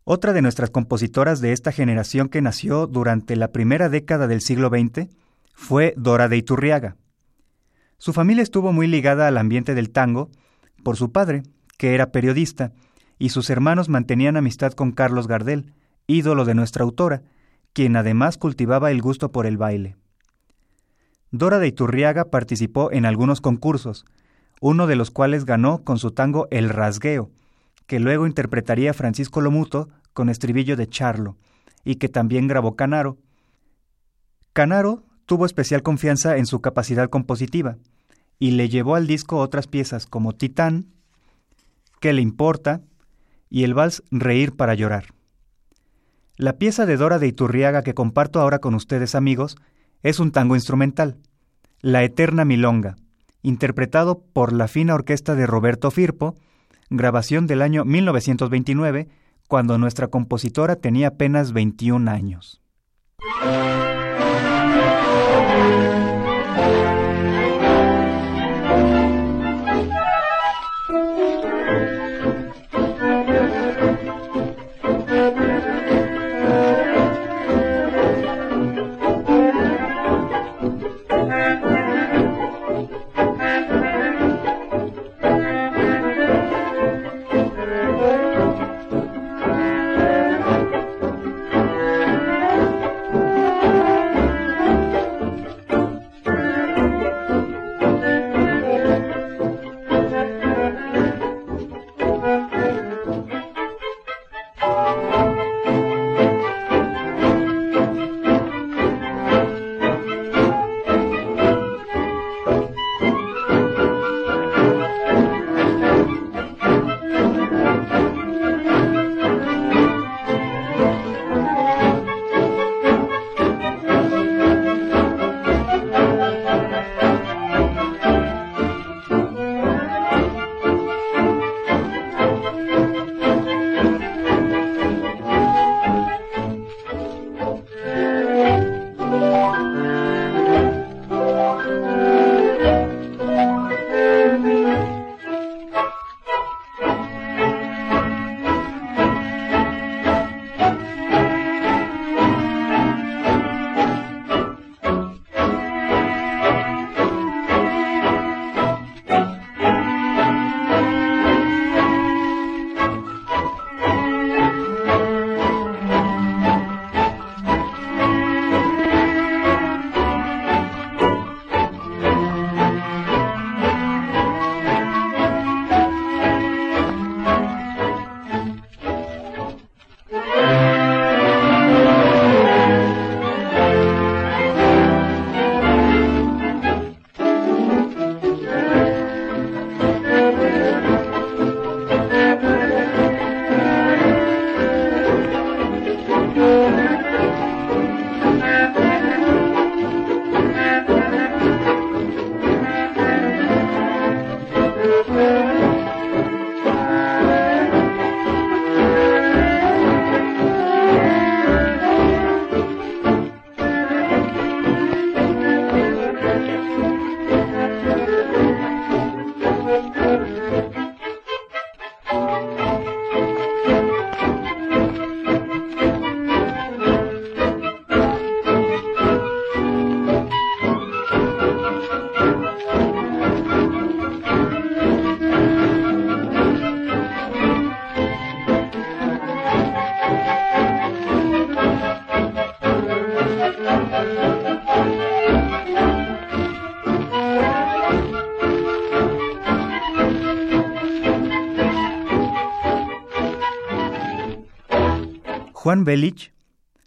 Otra 0.06 0.34
de 0.34 0.42
nuestras 0.42 0.68
compositoras 0.68 1.40
de 1.40 1.52
esta 1.52 1.72
generación 1.72 2.28
que 2.28 2.42
nació 2.42 2.86
durante 2.86 3.36
la 3.36 3.52
primera 3.52 3.88
década 3.88 4.26
del 4.26 4.42
siglo 4.42 4.68
XX 4.68 5.08
fue 5.54 5.94
Dora 5.96 6.28
de 6.28 6.36
Iturriaga. 6.36 6.96
Su 7.96 8.12
familia 8.12 8.42
estuvo 8.42 8.70
muy 8.70 8.86
ligada 8.86 9.26
al 9.26 9.38
ambiente 9.38 9.74
del 9.74 9.90
tango 9.90 10.30
por 10.82 10.98
su 10.98 11.10
padre, 11.10 11.42
que 11.78 11.94
era 11.94 12.12
periodista, 12.12 12.72
y 13.18 13.30
sus 13.30 13.48
hermanos 13.48 13.88
mantenían 13.88 14.36
amistad 14.36 14.74
con 14.74 14.92
Carlos 14.92 15.26
Gardel, 15.26 15.72
ídolo 16.06 16.44
de 16.44 16.54
nuestra 16.54 16.84
autora, 16.84 17.22
quien 17.72 17.96
además 17.96 18.36
cultivaba 18.36 18.90
el 18.90 19.00
gusto 19.00 19.32
por 19.32 19.46
el 19.46 19.56
baile. 19.56 19.96
Dora 21.30 21.58
de 21.58 21.68
Iturriaga 21.68 22.26
participó 22.26 22.92
en 22.92 23.06
algunos 23.06 23.40
concursos, 23.40 24.04
uno 24.60 24.86
de 24.86 24.96
los 24.96 25.10
cuales 25.10 25.46
ganó 25.46 25.82
con 25.82 25.98
su 25.98 26.10
tango 26.10 26.46
El 26.50 26.68
Rasgueo, 26.68 27.30
que 27.86 28.00
luego 28.00 28.26
interpretaría 28.26 28.94
Francisco 28.94 29.40
Lomuto 29.40 29.88
con 30.12 30.28
estribillo 30.28 30.76
de 30.76 30.88
Charlo, 30.88 31.36
y 31.84 31.96
que 31.96 32.08
también 32.08 32.48
grabó 32.48 32.76
Canaro. 32.76 33.18
Canaro 34.52 35.02
tuvo 35.26 35.46
especial 35.46 35.82
confianza 35.82 36.36
en 36.36 36.46
su 36.46 36.60
capacidad 36.60 37.08
compositiva, 37.10 37.76
y 38.38 38.52
le 38.52 38.68
llevó 38.68 38.94
al 38.94 39.06
disco 39.06 39.38
otras 39.38 39.66
piezas 39.66 40.06
como 40.06 40.32
Titán, 40.32 40.86
¿Qué 42.00 42.12
le 42.12 42.20
importa? 42.20 42.82
y 43.48 43.64
el 43.64 43.72
vals 43.72 44.02
Reír 44.10 44.56
para 44.56 44.74
llorar. 44.74 45.14
La 46.36 46.58
pieza 46.58 46.84
de 46.84 46.96
Dora 46.96 47.18
de 47.18 47.28
Iturriaga 47.28 47.82
que 47.82 47.94
comparto 47.94 48.40
ahora 48.40 48.58
con 48.58 48.74
ustedes 48.74 49.14
amigos 49.14 49.56
es 50.02 50.18
un 50.18 50.32
tango 50.32 50.56
instrumental, 50.56 51.16
La 51.80 52.02
Eterna 52.02 52.44
Milonga, 52.44 52.96
interpretado 53.42 54.20
por 54.32 54.52
la 54.52 54.68
fina 54.68 54.94
orquesta 54.94 55.34
de 55.34 55.46
Roberto 55.46 55.90
Firpo, 55.90 56.34
grabación 56.90 57.46
del 57.46 57.62
año 57.62 57.84
1929 57.84 59.08
cuando 59.48 59.78
nuestra 59.78 60.08
compositora 60.08 60.76
tenía 60.76 61.08
apenas 61.08 61.52
21 61.52 62.10
años. 62.10 62.60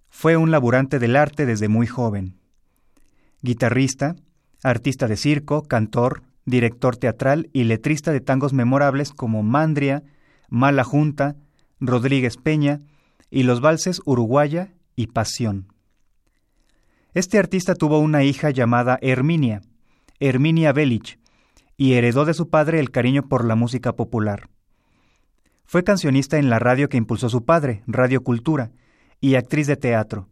Fue 0.09 0.37
un 0.37 0.51
laburante 0.51 0.99
del 0.99 1.15
arte 1.15 1.45
desde 1.45 1.67
muy 1.67 1.87
joven. 1.87 2.39
Guitarrista, 3.41 4.15
artista 4.63 5.07
de 5.07 5.17
circo, 5.17 5.63
cantor, 5.63 6.23
director 6.45 6.97
teatral 6.97 7.49
y 7.53 7.65
letrista 7.65 8.11
de 8.11 8.21
tangos 8.21 8.53
memorables 8.53 9.11
como 9.11 9.43
Mandria, 9.43 10.03
Mala 10.49 10.83
Junta, 10.83 11.35
Rodríguez 11.79 12.37
Peña 12.37 12.81
y 13.29 13.43
los 13.43 13.61
valses 13.61 14.01
Uruguaya 14.05 14.73
y 14.95 15.07
Pasión. 15.07 15.67
Este 17.13 17.37
artista 17.37 17.75
tuvo 17.75 17.99
una 17.99 18.23
hija 18.23 18.49
llamada 18.49 18.97
Herminia, 19.01 19.61
Herminia 20.19 20.71
Belich, 20.73 21.19
y 21.75 21.93
heredó 21.93 22.25
de 22.25 22.33
su 22.33 22.49
padre 22.49 22.79
el 22.79 22.89
cariño 22.89 23.27
por 23.27 23.45
la 23.45 23.55
música 23.55 23.93
popular. 23.93 24.49
Fue 25.65 25.83
cancionista 25.83 26.37
en 26.37 26.49
la 26.49 26.59
radio 26.59 26.89
que 26.89 26.97
impulsó 26.97 27.29
su 27.29 27.43
padre, 27.43 27.83
Radio 27.87 28.23
Cultura, 28.23 28.71
y 29.19 29.35
actriz 29.35 29.67
de 29.67 29.77
teatro. 29.77 30.27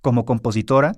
Como 0.00 0.24
compositora, 0.24 0.92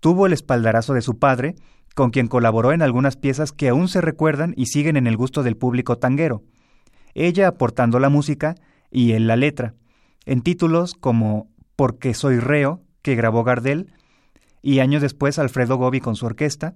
tuvo 0.00 0.26
el 0.26 0.32
espaldarazo 0.32 0.94
de 0.94 1.02
su 1.02 1.18
padre, 1.18 1.54
con 1.94 2.10
quien 2.10 2.28
colaboró 2.28 2.72
en 2.72 2.82
algunas 2.82 3.16
piezas 3.16 3.52
que 3.52 3.68
aún 3.68 3.88
se 3.88 4.00
recuerdan 4.00 4.54
y 4.56 4.66
siguen 4.66 4.96
en 4.96 5.06
el 5.06 5.16
gusto 5.16 5.42
del 5.42 5.56
público 5.56 5.98
tanguero, 5.98 6.42
ella 7.14 7.48
aportando 7.48 7.98
la 7.98 8.08
música 8.08 8.54
y 8.90 9.12
él 9.12 9.26
la 9.26 9.36
letra, 9.36 9.74
en 10.24 10.42
títulos 10.42 10.94
como 10.94 11.48
Porque 11.76 12.14
soy 12.14 12.38
reo, 12.38 12.82
que 13.02 13.14
grabó 13.14 13.44
Gardel, 13.44 13.92
y 14.62 14.80
años 14.80 15.02
después 15.02 15.38
Alfredo 15.38 15.76
Gobi 15.76 16.00
con 16.00 16.16
su 16.16 16.26
orquesta, 16.26 16.74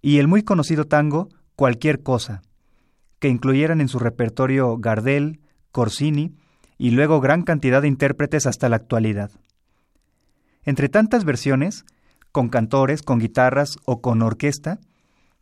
y 0.00 0.18
el 0.18 0.28
muy 0.28 0.42
conocido 0.42 0.86
tango 0.86 1.28
Cualquier 1.54 2.02
cosa, 2.02 2.42
que 3.18 3.28
incluyeran 3.28 3.80
en 3.80 3.88
su 3.88 3.98
repertorio 3.98 4.78
Gardel, 4.78 5.40
Corsini 5.70 6.34
y 6.78 6.90
luego 6.90 7.20
gran 7.20 7.42
cantidad 7.42 7.82
de 7.82 7.88
intérpretes 7.88 8.46
hasta 8.46 8.68
la 8.68 8.76
actualidad. 8.76 9.30
Entre 10.64 10.88
tantas 10.88 11.24
versiones, 11.24 11.84
con 12.30 12.48
cantores, 12.48 13.02
con 13.02 13.18
guitarras 13.18 13.76
o 13.84 14.00
con 14.00 14.22
orquesta, 14.22 14.78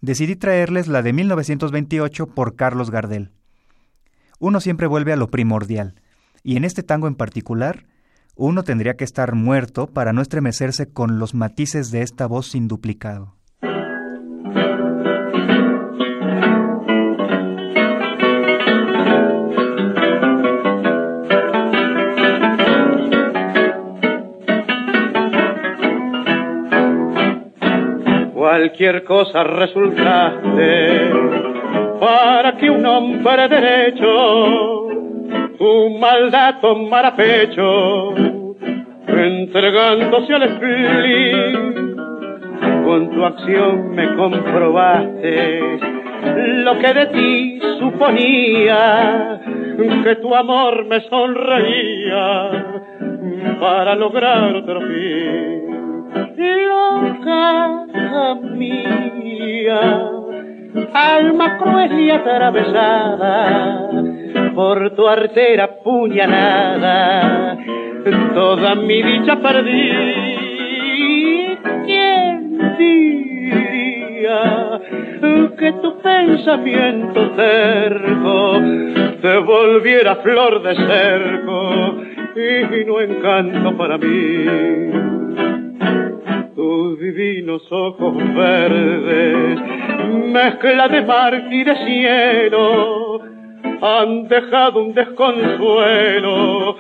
decidí 0.01 0.37
traerles 0.37 0.89
la 0.89 1.03
de 1.03 1.13
1928 1.13 2.27
por 2.29 2.57
Carlos 2.57 2.91
Gardel. 2.91 3.31
Uno 4.39 4.61
siempre 4.61 4.87
vuelve 4.87 5.13
a 5.13 5.17
lo 5.17 5.31
primordial, 5.31 5.95
y 6.43 6.57
en 6.57 6.65
este 6.65 6.83
tango 6.83 7.07
en 7.07 7.15
particular, 7.15 7.87
uno 8.35 8.63
tendría 8.63 8.97
que 8.97 9.05
estar 9.05 9.35
muerto 9.35 9.89
para 9.89 10.13
no 10.13 10.23
estremecerse 10.23 10.91
con 10.91 11.19
los 11.19 11.35
matices 11.35 11.91
de 11.91 12.03
esta 12.03 12.27
voz 12.27 12.47
sin 12.51 12.69
duplicado. 12.69 13.40
Cualquier 28.61 29.05
cosa 29.05 29.43
resultaste. 29.43 31.11
Para 31.99 32.59
que 32.59 32.69
un 32.69 32.85
hombre 32.85 33.49
derecho 33.49 34.87
tu 35.57 35.99
maldad 35.99 36.61
tomara 36.61 37.17
pecho 37.17 38.15
entregándose 39.07 40.35
al 40.35 40.57
spleen 40.57 41.97
con 42.85 43.11
tu 43.11 43.25
acción 43.25 43.95
me 43.95 44.15
comprobaste 44.15 45.79
lo 46.65 46.79
que 46.79 46.95
de 46.95 47.07
ti 47.07 47.61
suponía 47.79 49.41
que 50.05 50.17
tu 50.17 50.35
amor 50.35 50.85
me 50.85 51.01
sonreía 51.09 52.51
para 53.59 53.95
lograr 53.95 54.55
otro 54.55 54.81
fin 54.83 55.70
loca 56.67 57.87
mía, 58.57 59.81
alma 60.93 61.59
cruel 61.59 62.01
y 62.01 62.11
atravesada 62.11 63.91
por 64.55 64.95
tu 64.95 65.07
artera 65.09 65.69
puñalada, 65.83 67.59
toda 68.35 68.75
mi 68.75 69.03
dicha 69.03 69.37
perdí. 69.37 69.91
¿Quién 71.87 72.77
diría 72.79 74.41
que 75.59 75.73
tu 75.73 75.99
pensamiento 76.01 77.31
terco 77.31 78.61
te 79.21 79.39
volviera 79.39 80.17
flor 80.17 80.63
de 80.63 80.75
cerco 80.77 81.97
y 82.37 82.85
no 82.87 83.01
encanto 83.01 83.77
para 83.77 83.99
mí? 83.99 85.20
Tus 86.55 86.99
divinos 87.01 87.63
ojos 87.71 88.17
verdes, 88.35 89.61
mezcla 90.33 90.89
de 90.89 91.03
mar 91.03 91.47
y 91.51 91.65
de 91.65 91.77
cielo, 91.77 93.21
han 93.83 94.29
dejado 94.29 94.85
un 94.85 94.95
desconsuelo 94.95 96.77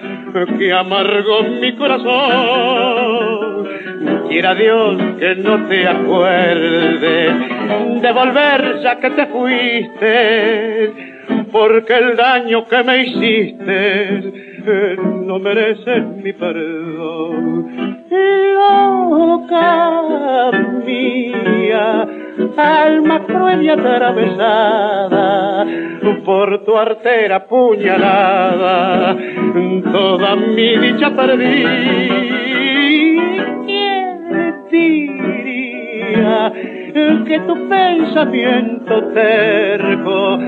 que 0.58 0.72
amargó 0.72 1.42
mi 1.42 1.74
corazón. 1.76 3.68
Quiera 4.28 4.54
Dios 4.54 4.96
que 5.18 5.34
no 5.36 5.66
te 5.66 5.86
acuerdes 5.86 7.00
de 7.00 8.12
volver 8.12 8.80
ya 8.82 8.98
que 8.98 9.10
te 9.10 9.26
fuiste, 9.26 10.92
porque 11.52 11.94
el 11.94 12.16
daño 12.16 12.66
que 12.66 12.82
me 12.82 13.02
hiciste 13.02 14.22
no 15.24 15.38
merece 15.38 16.00
mi 16.00 16.32
perdón 16.32 17.59
loca 18.10 19.70
mía, 20.84 22.08
alma 22.56 23.24
cruel 23.26 23.62
y 23.62 23.68
atravesada 23.68 25.66
por 26.24 26.64
tu 26.64 26.76
artera 26.76 27.46
puñalada, 27.46 29.16
toda 29.92 30.36
mi 30.36 30.76
dicha 30.76 31.10
perdí. 31.10 31.64
¿Quién 33.66 34.64
diría 34.70 36.52
que 37.26 37.40
tu 37.40 37.68
pensamiento 37.68 39.04
terco 39.14 40.38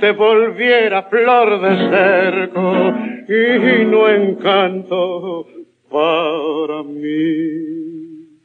te 0.00 0.12
volviera 0.12 1.02
flor 1.04 1.60
de 1.60 1.76
cerco 1.90 2.94
y 3.28 3.84
no 3.86 4.08
encanto 4.08 5.46
para 5.94 6.82
mí. 6.82 8.40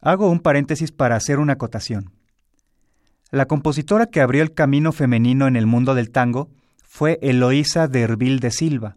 Hago 0.00 0.28
un 0.28 0.40
paréntesis 0.40 0.90
para 0.90 1.14
hacer 1.14 1.38
una 1.38 1.52
acotación. 1.52 2.10
La 3.30 3.46
compositora 3.46 4.06
que 4.06 4.20
abrió 4.20 4.42
el 4.42 4.52
camino 4.52 4.90
femenino 4.90 5.46
en 5.46 5.54
el 5.54 5.66
mundo 5.66 5.94
del 5.94 6.10
tango 6.10 6.50
fue 6.82 7.20
Eloísa 7.22 7.86
de 7.86 8.00
Herbil 8.00 8.40
de 8.40 8.50
Silva, 8.50 8.96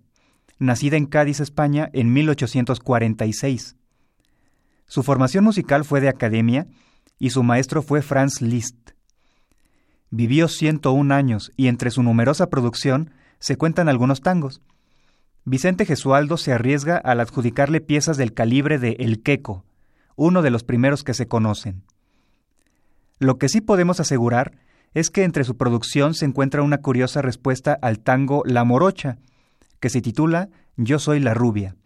nacida 0.57 0.97
en 0.97 1.05
Cádiz, 1.05 1.39
España, 1.39 1.87
en 1.93 2.11
1846. 2.11 3.75
Su 4.87 5.03
formación 5.03 5.43
musical 5.43 5.85
fue 5.85 6.01
de 6.01 6.09
academia 6.09 6.65
y 7.19 7.29
su 7.29 7.43
maestro 7.43 7.83
fue 7.83 8.01
Franz 8.01 8.41
Liszt. 8.41 8.91
Vivió 10.09 10.47
101 10.47 11.13
años 11.13 11.51
y 11.55 11.67
entre 11.67 11.91
su 11.91 12.01
numerosa 12.01 12.49
producción 12.49 13.11
se 13.39 13.55
cuentan 13.55 13.87
algunos 13.87 14.21
tangos, 14.21 14.61
Vicente 15.49 15.85
Gesualdo 15.85 16.35
se 16.35 16.51
arriesga 16.51 16.97
al 16.97 17.21
adjudicarle 17.21 17.79
piezas 17.79 18.17
del 18.17 18.33
calibre 18.33 18.79
de 18.79 18.97
El 18.99 19.23
Queco, 19.23 19.63
uno 20.17 20.41
de 20.41 20.49
los 20.49 20.65
primeros 20.65 21.05
que 21.05 21.13
se 21.13 21.29
conocen. 21.29 21.83
Lo 23.17 23.37
que 23.37 23.47
sí 23.47 23.61
podemos 23.61 24.01
asegurar 24.01 24.57
es 24.93 25.09
que 25.09 25.23
entre 25.23 25.45
su 25.45 25.55
producción 25.55 26.15
se 26.15 26.25
encuentra 26.25 26.63
una 26.63 26.79
curiosa 26.79 27.21
respuesta 27.21 27.79
al 27.81 27.99
tango 27.99 28.43
La 28.45 28.65
Morocha, 28.65 29.19
que 29.79 29.89
se 29.89 30.01
titula 30.01 30.49
Yo 30.75 30.99
soy 30.99 31.21
la 31.21 31.33
rubia, 31.33 31.77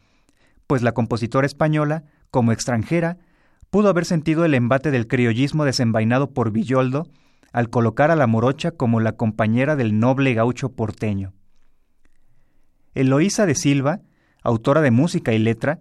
pues 0.66 0.82
la 0.82 0.94
compositora 0.94 1.46
española, 1.46 2.06
como 2.32 2.54
extranjera, 2.54 3.20
pudo 3.70 3.90
haber 3.90 4.06
sentido 4.06 4.44
el 4.44 4.56
embate 4.56 4.90
del 4.90 5.06
criollismo 5.06 5.66
desenvainado 5.66 6.32
por 6.32 6.50
Villoldo 6.50 7.06
al 7.54 7.70
colocar 7.70 8.10
a 8.10 8.16
la 8.16 8.26
morocha 8.26 8.72
como 8.72 9.00
la 9.02 9.12
compañera 9.12 9.76
del 9.76 10.00
noble 10.00 10.34
gaucho 10.34 10.70
porteño. 10.70 11.34
Eloísa 12.94 13.46
de 13.46 13.56
Silva, 13.56 14.02
autora 14.44 14.82
de 14.82 14.92
música 14.92 15.34
y 15.34 15.40
letra, 15.40 15.80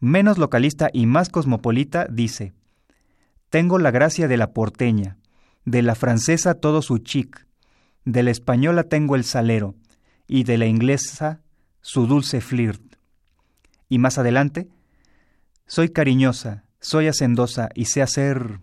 menos 0.00 0.38
localista 0.38 0.90
y 0.92 1.06
más 1.06 1.28
cosmopolita, 1.28 2.06
dice, 2.10 2.52
Tengo 3.48 3.78
la 3.78 3.90
gracia 3.90 4.28
de 4.28 4.36
la 4.36 4.52
porteña, 4.52 5.16
de 5.64 5.82
la 5.82 5.94
francesa 5.94 6.54
todo 6.54 6.82
su 6.82 6.98
chic, 6.98 7.46
de 8.04 8.22
la 8.22 8.30
española 8.30 8.84
tengo 8.84 9.16
el 9.16 9.24
salero, 9.24 9.74
y 10.28 10.44
de 10.44 10.58
la 10.58 10.66
inglesa 10.66 11.40
su 11.80 12.06
dulce 12.06 12.40
flirt. 12.40 12.82
Y 13.88 13.98
más 13.98 14.18
adelante, 14.18 14.68
soy 15.66 15.88
cariñosa, 15.88 16.64
soy 16.80 17.08
hacendosa 17.08 17.68
y 17.74 17.86
sé 17.86 18.02
hacer 18.02 18.60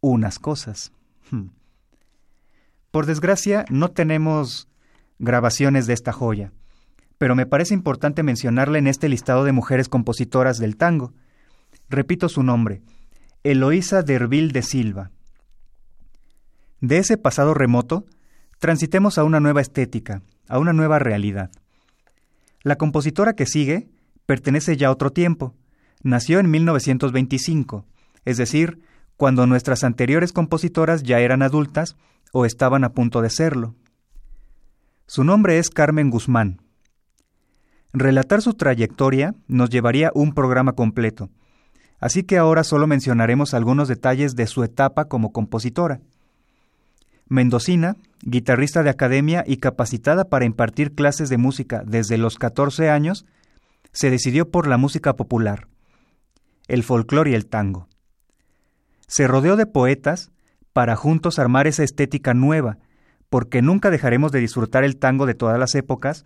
unas 0.00 0.38
cosas. 0.38 0.92
Hmm. 1.30 1.48
Por 2.90 3.06
desgracia, 3.06 3.64
no 3.70 3.90
tenemos 3.90 4.68
grabaciones 5.18 5.86
de 5.86 5.94
esta 5.94 6.12
joya 6.12 6.52
pero 7.18 7.34
me 7.34 7.46
parece 7.46 7.74
importante 7.74 8.22
mencionarla 8.22 8.78
en 8.78 8.86
este 8.86 9.08
listado 9.08 9.44
de 9.44 9.52
mujeres 9.52 9.88
compositoras 9.88 10.58
del 10.58 10.76
tango. 10.76 11.12
Repito 11.88 12.28
su 12.28 12.42
nombre, 12.42 12.82
Eloísa 13.42 14.02
Dervil 14.02 14.52
de 14.52 14.62
Silva. 14.62 15.10
De 16.80 16.98
ese 16.98 17.16
pasado 17.16 17.54
remoto, 17.54 18.04
transitemos 18.58 19.18
a 19.18 19.24
una 19.24 19.40
nueva 19.40 19.60
estética, 19.60 20.22
a 20.48 20.58
una 20.58 20.72
nueva 20.72 20.98
realidad. 20.98 21.50
La 22.62 22.76
compositora 22.76 23.34
que 23.34 23.46
sigue 23.46 23.88
pertenece 24.26 24.76
ya 24.76 24.88
a 24.88 24.90
otro 24.90 25.10
tiempo. 25.10 25.54
Nació 26.02 26.38
en 26.40 26.50
1925, 26.50 27.86
es 28.24 28.36
decir, 28.36 28.80
cuando 29.16 29.46
nuestras 29.46 29.84
anteriores 29.84 30.32
compositoras 30.32 31.02
ya 31.02 31.20
eran 31.20 31.42
adultas 31.42 31.96
o 32.32 32.44
estaban 32.44 32.84
a 32.84 32.92
punto 32.92 33.22
de 33.22 33.30
serlo. 33.30 33.74
Su 35.06 35.24
nombre 35.24 35.58
es 35.58 35.70
Carmen 35.70 36.10
Guzmán. 36.10 36.63
Relatar 37.96 38.42
su 38.42 38.54
trayectoria 38.54 39.36
nos 39.46 39.70
llevaría 39.70 40.10
un 40.16 40.34
programa 40.34 40.72
completo, 40.72 41.30
así 42.00 42.24
que 42.24 42.38
ahora 42.38 42.64
solo 42.64 42.88
mencionaremos 42.88 43.54
algunos 43.54 43.86
detalles 43.86 44.34
de 44.34 44.48
su 44.48 44.64
etapa 44.64 45.04
como 45.04 45.30
compositora. 45.30 46.00
Mendocina, 47.28 47.94
guitarrista 48.22 48.82
de 48.82 48.90
academia 48.90 49.44
y 49.46 49.58
capacitada 49.58 50.24
para 50.24 50.44
impartir 50.44 50.96
clases 50.96 51.28
de 51.28 51.38
música 51.38 51.84
desde 51.86 52.18
los 52.18 52.36
14 52.36 52.90
años, 52.90 53.26
se 53.92 54.10
decidió 54.10 54.50
por 54.50 54.66
la 54.66 54.76
música 54.76 55.14
popular, 55.14 55.68
el 56.66 56.82
folclore 56.82 57.30
y 57.30 57.34
el 57.34 57.46
tango. 57.46 57.86
Se 59.06 59.28
rodeó 59.28 59.54
de 59.54 59.66
poetas 59.66 60.32
para 60.72 60.96
juntos 60.96 61.38
armar 61.38 61.68
esa 61.68 61.84
estética 61.84 62.34
nueva, 62.34 62.76
porque 63.30 63.62
nunca 63.62 63.90
dejaremos 63.90 64.32
de 64.32 64.40
disfrutar 64.40 64.82
el 64.82 64.96
tango 64.96 65.26
de 65.26 65.34
todas 65.34 65.60
las 65.60 65.76
épocas, 65.76 66.24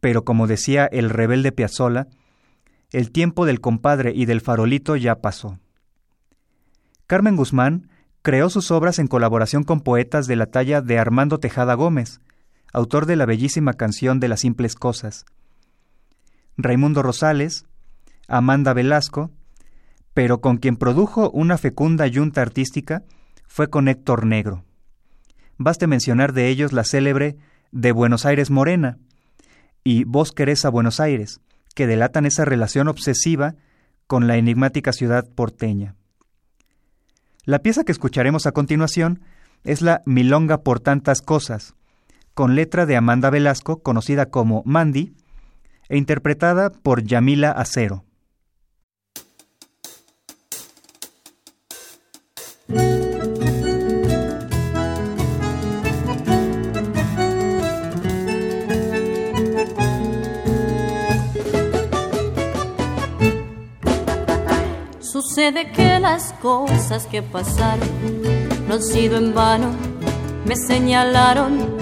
pero 0.00 0.24
como 0.24 0.46
decía 0.46 0.86
el 0.86 1.10
rebelde 1.10 1.52
Piazzolla, 1.52 2.08
el 2.90 3.12
tiempo 3.12 3.46
del 3.46 3.60
compadre 3.60 4.12
y 4.14 4.24
del 4.24 4.40
farolito 4.40 4.96
ya 4.96 5.16
pasó. 5.16 5.58
Carmen 7.06 7.36
Guzmán 7.36 7.88
creó 8.22 8.50
sus 8.50 8.70
obras 8.70 8.98
en 8.98 9.06
colaboración 9.06 9.62
con 9.62 9.80
poetas 9.80 10.26
de 10.26 10.36
la 10.36 10.46
talla 10.46 10.80
de 10.80 10.98
Armando 10.98 11.38
Tejada 11.38 11.74
Gómez, 11.74 12.20
autor 12.72 13.06
de 13.06 13.16
la 13.16 13.26
bellísima 13.26 13.74
canción 13.74 14.20
de 14.20 14.28
las 14.28 14.40
simples 14.40 14.74
cosas, 14.74 15.24
Raimundo 16.56 17.02
Rosales, 17.02 17.64
Amanda 18.28 18.74
Velasco, 18.74 19.30
pero 20.14 20.40
con 20.40 20.58
quien 20.58 20.76
produjo 20.76 21.30
una 21.30 21.58
fecunda 21.58 22.06
yunta 22.06 22.42
artística 22.42 23.02
fue 23.46 23.70
con 23.70 23.88
Héctor 23.88 24.26
Negro. 24.26 24.64
Baste 25.56 25.86
mencionar 25.86 26.32
de 26.32 26.48
ellos 26.48 26.72
la 26.72 26.84
célebre 26.84 27.36
De 27.70 27.92
Buenos 27.92 28.26
Aires 28.26 28.50
Morena 28.50 28.98
y 29.84 30.04
Vos 30.04 30.32
querés 30.32 30.64
a 30.64 30.70
Buenos 30.70 31.00
Aires, 31.00 31.40
que 31.74 31.86
delatan 31.86 32.26
esa 32.26 32.44
relación 32.44 32.88
obsesiva 32.88 33.54
con 34.06 34.26
la 34.26 34.36
enigmática 34.36 34.92
ciudad 34.92 35.28
porteña. 35.28 35.94
La 37.44 37.60
pieza 37.60 37.84
que 37.84 37.92
escucharemos 37.92 38.46
a 38.46 38.52
continuación 38.52 39.22
es 39.64 39.82
la 39.82 40.02
Milonga 40.04 40.62
por 40.62 40.80
tantas 40.80 41.22
cosas, 41.22 41.74
con 42.34 42.54
letra 42.54 42.86
de 42.86 42.96
Amanda 42.96 43.30
Velasco, 43.30 43.82
conocida 43.82 44.26
como 44.26 44.62
Mandy, 44.64 45.14
e 45.88 45.96
interpretada 45.96 46.70
por 46.70 47.02
Yamila 47.02 47.50
Acero. 47.50 48.04
Sucede 65.40 65.72
que 65.72 65.98
las 65.98 66.34
cosas 66.34 67.06
que 67.06 67.22
pasaron 67.22 67.88
no 68.68 68.74
han 68.74 68.82
sido 68.82 69.16
en 69.16 69.32
vano, 69.32 69.70
me 70.44 70.54
señalaron, 70.54 71.78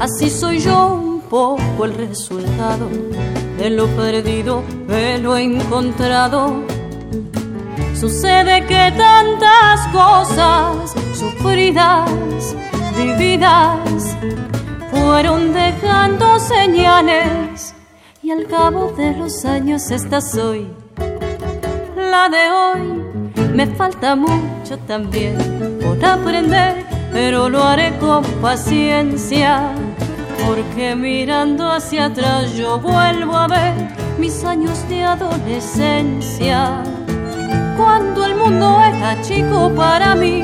así 0.00 0.30
soy 0.30 0.60
yo 0.60 0.94
un 0.94 1.20
poco 1.20 1.84
el 1.84 1.92
resultado 1.92 2.88
de 3.58 3.68
lo 3.68 3.86
perdido, 3.88 4.62
de 4.88 5.18
lo 5.18 5.36
encontrado. 5.36 6.64
Sucede 7.94 8.64
que 8.64 8.94
tantas 8.96 9.86
cosas 9.88 10.94
sufridas, 11.14 12.10
vividas, 12.96 14.16
fueron 14.90 15.52
dejando 15.52 16.38
señales 16.38 17.74
y 18.22 18.30
al 18.30 18.46
cabo 18.46 18.90
de 18.96 19.12
los 19.12 19.44
años 19.44 19.90
esta 19.90 20.22
soy 20.22 20.66
la 22.12 22.28
de 22.28 22.50
hoy. 22.50 23.01
Me 23.54 23.66
falta 23.66 24.16
mucho 24.16 24.78
también 24.86 25.36
por 25.80 26.04
aprender, 26.04 26.84
pero 27.12 27.48
lo 27.48 27.62
haré 27.62 27.96
con 27.98 28.24
paciencia 28.40 29.72
porque 30.46 30.96
mirando 30.96 31.70
hacia 31.70 32.06
atrás 32.06 32.54
yo 32.54 32.78
vuelvo 32.78 33.36
a 33.36 33.46
ver 33.46 33.74
mis 34.18 34.44
años 34.44 34.88
de 34.88 35.04
adolescencia, 35.04 36.82
cuando 37.76 38.24
el 38.24 38.34
mundo 38.34 38.80
era 38.80 39.20
chico 39.22 39.70
para 39.74 40.14
mí 40.14 40.42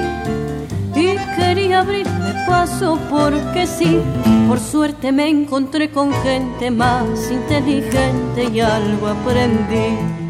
y 0.94 1.16
quería 1.36 1.80
abrirme 1.80 2.34
paso 2.46 2.98
porque 3.10 3.66
sí, 3.66 4.00
por 4.48 4.58
suerte 4.58 5.12
me 5.12 5.28
encontré 5.28 5.90
con 5.90 6.12
gente 6.22 6.70
más 6.70 7.30
inteligente 7.30 8.44
y 8.52 8.60
algo 8.60 9.08
aprendí. 9.08 10.27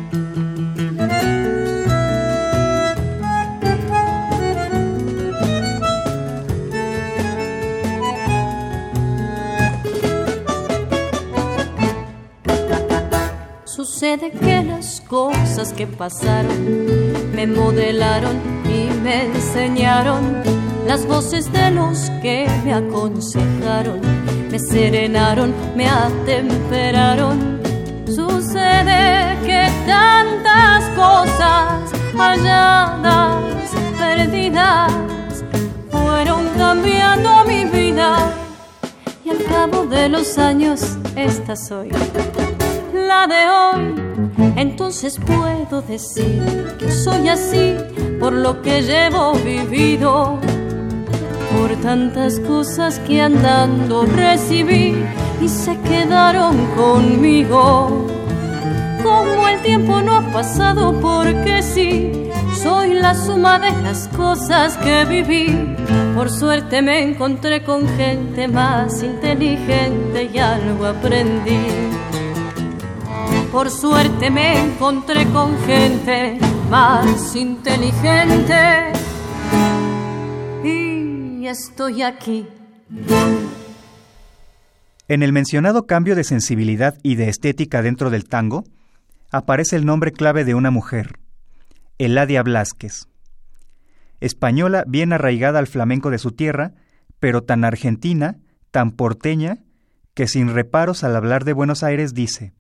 Sucede 14.08 14.30
que 14.30 14.62
las 14.62 15.02
cosas 15.02 15.74
que 15.74 15.86
pasaron 15.86 16.56
me 17.34 17.46
modelaron 17.46 18.38
y 18.64 18.88
me 19.02 19.26
enseñaron. 19.26 20.42
Las 20.86 21.04
voces 21.04 21.52
de 21.52 21.70
los 21.72 22.08
que 22.22 22.46
me 22.64 22.72
aconsejaron, 22.72 24.00
me 24.50 24.58
serenaron, 24.58 25.52
me 25.76 25.86
atemperaron. 25.86 27.60
Sucede 28.06 29.36
que 29.44 29.68
tantas 29.84 30.88
cosas 30.96 31.92
halladas, 32.16 33.42
perdidas, 33.98 34.90
fueron 35.90 36.48
cambiando 36.56 37.44
mi 37.44 37.66
vida. 37.66 38.32
Y 39.22 39.28
al 39.28 39.44
cabo 39.44 39.84
de 39.84 40.08
los 40.08 40.38
años 40.38 40.96
esta 41.14 41.54
soy 41.54 41.90
la 43.08 43.26
de 43.26 43.42
hoy, 43.58 44.52
entonces 44.56 45.18
puedo 45.18 45.80
decir 45.80 46.76
que 46.78 46.92
soy 46.92 47.28
así 47.28 47.74
por 48.20 48.34
lo 48.34 48.60
que 48.60 48.82
llevo 48.82 49.32
vivido, 49.32 50.38
por 51.50 51.70
tantas 51.80 52.38
cosas 52.40 52.98
que 52.98 53.22
andando 53.22 54.04
recibí 54.04 54.94
y 55.40 55.48
se 55.48 55.74
quedaron 55.80 56.54
conmigo. 56.76 58.06
Como 59.02 59.48
el 59.48 59.62
tiempo 59.62 60.02
no 60.02 60.16
ha 60.16 60.30
pasado 60.30 60.92
porque 61.00 61.62
sí, 61.62 62.12
soy 62.62 62.92
la 62.92 63.14
suma 63.14 63.58
de 63.58 63.72
las 63.82 64.06
cosas 64.08 64.76
que 64.76 65.06
viví. 65.06 65.76
Por 66.14 66.28
suerte 66.30 66.82
me 66.82 67.02
encontré 67.02 67.64
con 67.64 67.88
gente 67.96 68.48
más 68.48 69.02
inteligente 69.02 70.28
y 70.30 70.38
algo 70.38 70.84
aprendí. 70.84 72.17
Por 73.52 73.70
suerte 73.70 74.30
me 74.30 74.58
encontré 74.60 75.24
con 75.32 75.58
gente 75.60 76.38
más 76.68 77.34
inteligente 77.34 78.92
y 80.62 81.46
estoy 81.46 82.02
aquí. 82.02 82.46
En 85.08 85.22
el 85.22 85.32
mencionado 85.32 85.86
cambio 85.86 86.14
de 86.14 86.24
sensibilidad 86.24 86.98
y 87.02 87.14
de 87.14 87.30
estética 87.30 87.80
dentro 87.80 88.10
del 88.10 88.28
tango, 88.28 88.64
aparece 89.30 89.76
el 89.76 89.86
nombre 89.86 90.12
clave 90.12 90.44
de 90.44 90.54
una 90.54 90.70
mujer, 90.70 91.18
Eladia 91.96 92.42
Blasquez. 92.42 93.08
Española 94.20 94.84
bien 94.86 95.14
arraigada 95.14 95.58
al 95.58 95.66
flamenco 95.66 96.10
de 96.10 96.18
su 96.18 96.32
tierra, 96.32 96.72
pero 97.18 97.42
tan 97.42 97.64
argentina, 97.64 98.36
tan 98.70 98.90
porteña, 98.90 99.64
que 100.12 100.26
sin 100.28 100.52
reparos 100.52 101.02
al 101.02 101.16
hablar 101.16 101.44
de 101.44 101.54
Buenos 101.54 101.82
Aires 101.82 102.12
dice, 102.12 102.52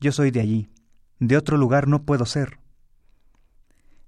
yo 0.00 0.12
soy 0.12 0.30
de 0.30 0.40
allí, 0.40 0.68
de 1.18 1.36
otro 1.36 1.56
lugar 1.56 1.86
no 1.86 2.02
puedo 2.02 2.24
ser. 2.24 2.58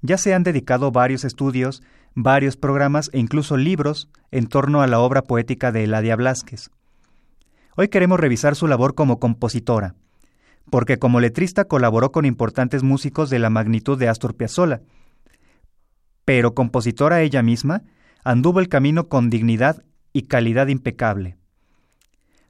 Ya 0.00 0.18
se 0.18 0.34
han 0.34 0.42
dedicado 0.42 0.90
varios 0.90 1.24
estudios, 1.24 1.82
varios 2.14 2.56
programas 2.56 3.10
e 3.12 3.18
incluso 3.18 3.56
libros 3.56 4.08
en 4.30 4.46
torno 4.46 4.82
a 4.82 4.86
la 4.86 4.98
obra 4.98 5.22
poética 5.22 5.70
de 5.70 5.84
Eladia 5.84 6.16
Blasquez. 6.16 6.70
Hoy 7.76 7.88
queremos 7.88 8.18
revisar 8.18 8.56
su 8.56 8.66
labor 8.66 8.94
como 8.94 9.18
compositora, 9.18 9.94
porque 10.70 10.98
como 10.98 11.20
letrista 11.20 11.66
colaboró 11.66 12.10
con 12.10 12.24
importantes 12.24 12.82
músicos 12.82 13.30
de 13.30 13.38
la 13.38 13.50
magnitud 13.50 13.98
de 13.98 14.08
Astor 14.08 14.34
Piazzolla, 14.34 14.80
pero 16.24 16.54
compositora 16.54 17.22
ella 17.22 17.42
misma, 17.42 17.82
anduvo 18.24 18.60
el 18.60 18.68
camino 18.68 19.08
con 19.08 19.30
dignidad 19.30 19.84
y 20.12 20.22
calidad 20.22 20.68
impecable. 20.68 21.36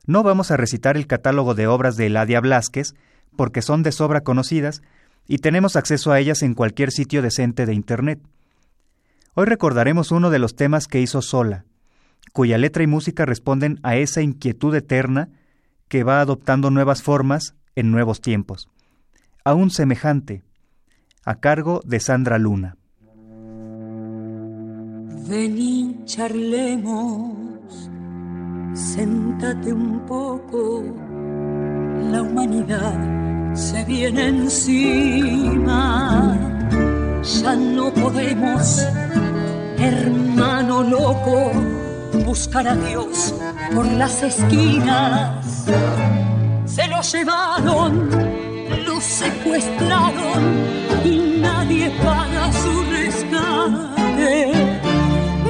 No 0.07 0.23
vamos 0.23 0.51
a 0.51 0.57
recitar 0.57 0.97
el 0.97 1.07
catálogo 1.07 1.55
de 1.55 1.67
obras 1.67 1.97
de 1.97 2.07
Eladia 2.07 2.41
Blasquez, 2.41 2.95
porque 3.37 3.63
son 3.63 3.83
de 3.83 3.93
sobra 3.93 4.23
conocidas 4.23 4.83
y 5.27 5.39
tenemos 5.39 5.77
acceso 5.77 6.13
a 6.13 6.21
ellas 6.21 6.43
en 6.43 6.55
cualquier 6.55 6.91
sitio 6.91 7.23
decente 7.23 7.67
de 7.67 7.75
Internet. 7.75 8.21
Hoy 9.35 9.47
recordaremos 9.47 10.11
uno 10.11 10.31
de 10.31 10.39
los 10.39 10.57
temas 10.57 10.87
que 10.87 11.01
hizo 11.01 11.23
sola, 11.23 11.65
cuya 12.33 12.59
letra 12.59 12.83
y 12.83 12.87
música 12.87 13.25
responden 13.25 13.79
a 13.83 13.97
esa 13.97 14.21
inquietud 14.21 14.75
eterna 14.75 15.31
que 15.89 16.05
va 16.05 16.21
adoptando 16.21 16.71
nuevas 16.71 17.03
formas 17.03 17.55
en 17.75 17.91
nuevos 17.91 18.21
tiempos. 18.21 18.69
Aún 19.45 19.71
semejante, 19.71 20.43
a 21.25 21.37
cargo 21.37 21.81
de 21.85 22.01
Sandra 22.01 22.39
Luna. 22.39 22.77
Vení, 25.29 26.01
charlemos, 26.05 27.91
sentate 28.75 29.73
un 29.73 30.05
poco, 30.05 30.83
la 32.11 32.23
humanidad 32.23 33.22
se 33.55 33.85
viene 33.85 34.29
encima, 34.29 34.79
ya 37.23 37.57
no 37.57 37.93
podemos, 37.93 38.87
hermano 39.79 40.83
loco, 40.83 41.53
buscar 42.25 42.69
a 42.69 42.75
Dios 42.75 43.35
por 43.75 43.87
las 43.87 44.23
esquinas. 44.23 45.67
Se 46.65 46.89
lo 46.89 47.01
llevaron, 47.03 48.09
lo 48.87 49.01
secuestraron 49.01 50.43
y 51.05 51.41
nadie 51.41 51.91
paga 52.03 52.51
su 52.53 52.83
rescate. 52.91 54.53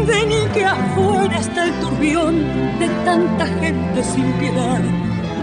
Vení 0.07 0.49
que 0.53 0.65
afuera 0.65 1.39
está 1.39 1.65
el 1.65 1.73
turbión 1.81 2.35
de 2.81 2.89
tanta 3.05 3.47
gente 3.47 4.03
sin 4.03 4.33
piedad, 4.33 4.81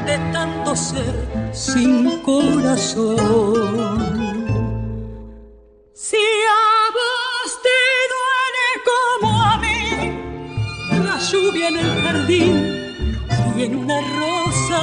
de 0.09 0.17
tanto 0.33 0.75
ser 0.75 1.15
sin 1.53 2.21
corazón. 2.21 3.17
Si 5.93 6.23
a 6.61 6.67
vos 6.97 7.49
te 7.65 7.79
duele 8.13 8.67
como 8.89 9.27
a 9.51 9.53
mí, 9.63 9.81
la 11.05 11.17
lluvia 11.29 11.67
en 11.67 11.77
el 11.77 11.91
jardín 12.03 12.55
y 13.55 13.63
en 13.63 13.75
una 13.83 13.99
rosa, 14.19 14.81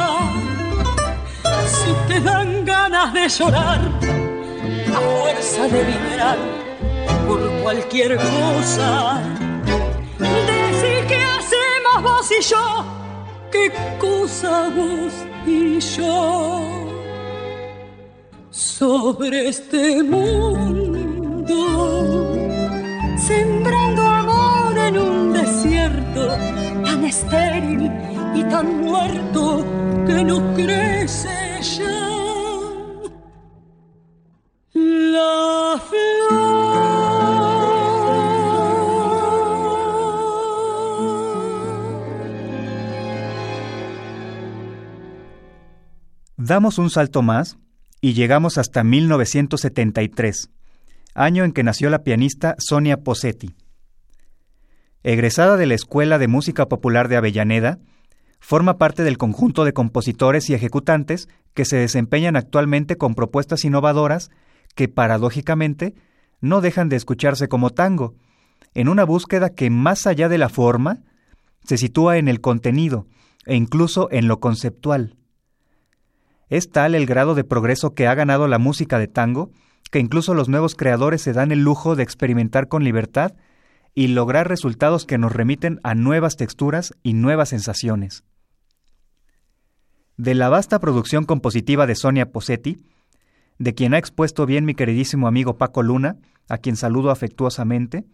si 1.77 1.91
te 2.09 2.21
dan 2.21 2.65
ganas 2.65 3.13
de 3.13 3.29
llorar, 3.29 3.81
a 4.97 5.01
fuerza 5.11 5.63
de 5.75 5.81
vibrar 5.91 6.39
por 7.27 7.41
cualquier 7.63 8.17
cosa 8.17 9.21
vos 12.01 12.31
y 12.31 12.43
yo, 12.43 12.85
qué 13.57 13.73
cosa 13.99 14.69
vos 14.77 15.13
y 15.47 15.81
yo. 15.81 16.63
Sobre 18.51 19.49
este 19.49 20.03
mundo, 20.03 21.57
sembrando 23.19 24.03
amor 24.03 24.79
en 24.79 24.99
un 24.99 25.33
desierto 25.33 26.29
tan 26.85 27.05
estéril 27.05 27.91
y 28.35 28.43
tan 28.45 28.83
muerto 28.83 29.65
que 30.07 30.25
no 30.25 30.55
crece 30.55 31.61
ya. 31.79 32.16
Damos 46.47 46.79
un 46.79 46.91
salto 46.91 47.23
más 47.23 47.59
y 48.01 48.13
llegamos 48.13 48.57
hasta 48.57 48.85
1973, 48.85 50.49
año 51.13 51.43
en 51.43 51.51
que 51.51 51.65
nació 51.65 51.91
la 51.91 52.05
pianista 52.05 52.55
Sonia 52.61 52.99
Posetti. 52.99 53.57
Egresada 55.03 55.57
de 55.57 55.67
la 55.67 55.75
Escuela 55.75 56.19
de 56.19 56.29
Música 56.29 56.69
Popular 56.69 57.09
de 57.09 57.17
Avellaneda, 57.17 57.81
forma 58.39 58.79
parte 58.79 59.03
del 59.03 59.19
conjunto 59.19 59.65
de 59.65 59.73
compositores 59.73 60.49
y 60.49 60.55
ejecutantes 60.55 61.29
que 61.53 61.65
se 61.65 61.79
desempeñan 61.79 62.37
actualmente 62.37 62.97
con 62.97 63.17
propuestas 63.17 63.65
innovadoras 63.65 64.31
que, 64.77 64.87
paradójicamente, 64.87 65.97
no 66.41 66.61
dejan 66.61 66.89
de 66.89 66.95
escucharse 66.95 67.49
como 67.49 67.71
tango, 67.71 68.15
en 68.73 68.89
una 68.89 69.03
búsqueda 69.03 69.51
que, 69.51 69.69
más 69.69 70.07
allá 70.07 70.29
de 70.29 70.39
la 70.39 70.49
forma, 70.49 71.03
se 71.65 71.77
sitúa 71.77 72.19
en 72.19 72.29
el 72.29 72.41
contenido 72.41 73.09
e 73.47 73.57
incluso 73.57 74.09
en 74.13 74.29
lo 74.29 74.39
conceptual. 74.39 75.17
Es 76.49 76.71
tal 76.71 76.95
el 76.95 77.07
grado 77.07 77.35
de 77.35 77.45
progreso 77.45 77.95
que 77.95 78.07
ha 78.07 78.15
ganado 78.15 78.47
la 78.49 78.59
música 78.59 78.99
de 78.99 79.09
tango 79.09 79.51
que 79.91 79.99
incluso 79.99 80.35
los 80.35 80.49
nuevos 80.49 80.75
creadores 80.75 81.23
se 81.23 81.33
dan 81.33 81.53
el 81.53 81.61
lujo 81.61 81.97
de 81.97 82.03
experimentar 82.03 82.69
con 82.69 82.85
libertad 82.85 83.35
y 83.95 84.09
lograr 84.09 84.49
resultados 84.49 85.07
que 85.07 85.19
nos 85.19 85.33
remiten 85.33 85.81
a 85.83 85.95
nuevas 85.95 86.37
texturas 86.37 86.93
y 87.03 87.15
nuevas 87.15 87.49
sensaciones. 87.49 88.25
De 90.17 90.35
la 90.35 90.49
vasta 90.49 90.79
producción 90.81 91.25
compositiva 91.25 91.87
de 91.87 91.95
Sonia 91.95 92.31
Posetti, 92.31 92.79
de 93.59 93.75
quien 93.75 93.95
ha 93.95 93.99
expuesto 93.99 94.45
bien 94.45 94.65
mi 94.65 94.75
queridísimo 94.75 95.29
amigo 95.29 95.57
Paco 95.57 95.83
Luna, 95.83 96.17
a 96.49 96.59
quien 96.59 96.77
saludo 96.77 97.11
afectuosamente, 97.11 98.05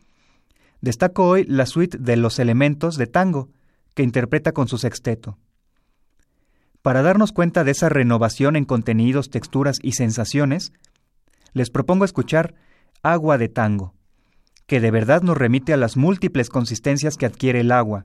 destaco 0.80 1.26
hoy 1.26 1.44
la 1.44 1.66
suite 1.66 1.98
de 1.98 2.16
Los 2.16 2.38
Elementos 2.38 2.96
de 2.96 3.06
Tango, 3.06 3.50
que 3.94 4.02
interpreta 4.02 4.52
con 4.52 4.68
su 4.68 4.78
sexteto. 4.78 5.38
Para 6.82 7.02
darnos 7.02 7.30
cuenta 7.30 7.62
de 7.62 7.70
esa 7.70 7.88
renovación 7.88 8.56
en 8.56 8.64
contenidos, 8.64 9.30
texturas 9.30 9.78
y 9.82 9.92
sensaciones, 9.92 10.72
les 11.52 11.70
propongo 11.70 12.04
escuchar 12.04 12.54
Agua 13.04 13.38
de 13.38 13.48
Tango, 13.48 13.94
que 14.66 14.80
de 14.80 14.90
verdad 14.90 15.22
nos 15.22 15.36
remite 15.36 15.72
a 15.72 15.76
las 15.76 15.96
múltiples 15.96 16.48
consistencias 16.48 17.16
que 17.16 17.26
adquiere 17.26 17.60
el 17.60 17.70
agua, 17.70 18.04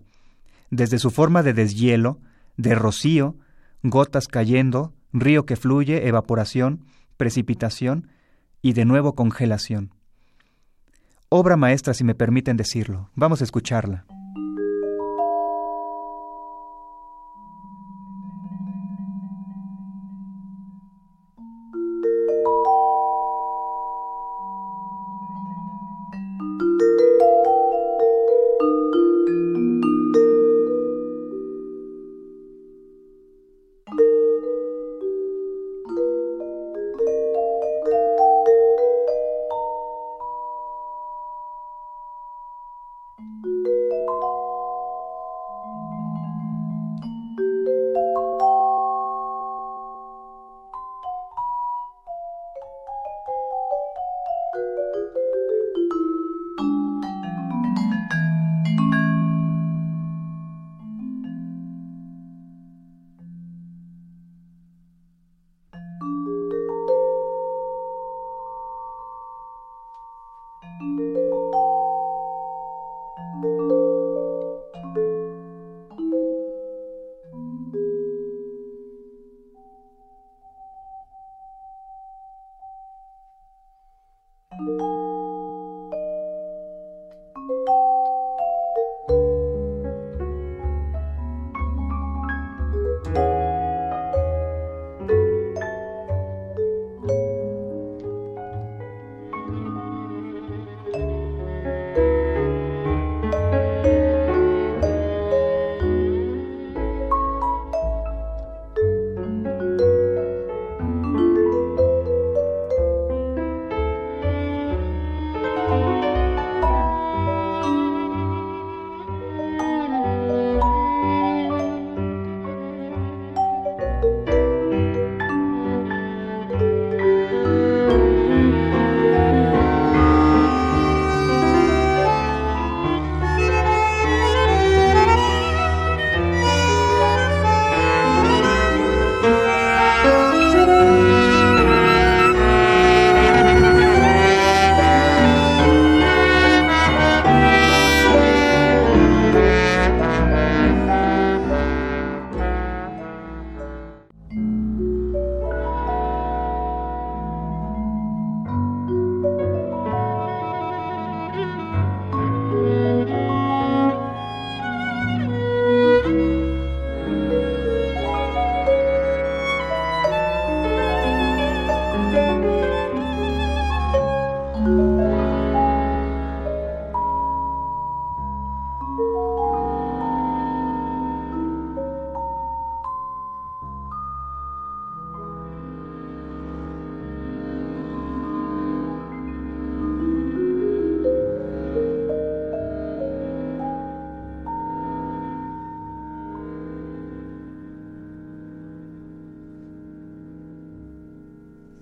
desde 0.70 1.00
su 1.00 1.10
forma 1.10 1.42
de 1.42 1.54
deshielo, 1.54 2.20
de 2.56 2.76
rocío, 2.76 3.36
gotas 3.82 4.28
cayendo, 4.28 4.94
río 5.12 5.46
que 5.46 5.56
fluye, 5.56 6.08
evaporación, 6.08 6.86
precipitación 7.18 8.10
y 8.62 8.74
de 8.74 8.86
nuevo 8.86 9.16
congelación. 9.16 9.94
Obra 11.30 11.58
maestra, 11.58 11.94
si 11.94 12.04
me 12.04 12.16
permiten 12.16 12.58
decirlo. 12.58 13.10
Vamos 13.16 13.42
a 13.42 13.44
escucharla. 13.44 14.06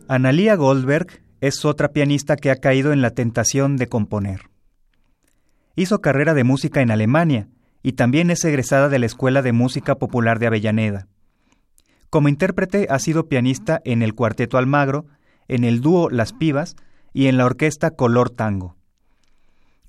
Analia 0.07 0.55
Goldberg 0.55 1.23
es 1.41 1.65
otra 1.65 1.91
pianista 1.91 2.35
que 2.35 2.51
ha 2.51 2.57
caído 2.57 2.93
en 2.93 3.01
la 3.01 3.09
tentación 3.09 3.75
de 3.75 3.87
componer. 3.87 4.51
Hizo 5.75 5.99
carrera 5.99 6.35
de 6.35 6.43
música 6.43 6.81
en 6.81 6.91
Alemania 6.91 7.47
y 7.81 7.93
también 7.93 8.29
es 8.29 8.45
egresada 8.45 8.87
de 8.87 8.99
la 8.99 9.07
Escuela 9.07 9.41
de 9.41 9.51
Música 9.51 9.95
Popular 9.95 10.37
de 10.37 10.45
Avellaneda. 10.45 11.07
Como 12.11 12.29
intérprete 12.29 12.85
ha 12.91 12.99
sido 12.99 13.27
pianista 13.27 13.81
en 13.83 14.03
el 14.03 14.13
Cuarteto 14.13 14.59
Almagro, 14.59 15.07
en 15.47 15.63
el 15.63 15.81
dúo 15.81 16.11
Las 16.11 16.33
Pibas 16.33 16.75
y 17.11 17.25
en 17.25 17.37
la 17.37 17.45
orquesta 17.45 17.91
Color 17.91 18.29
Tango. 18.29 18.75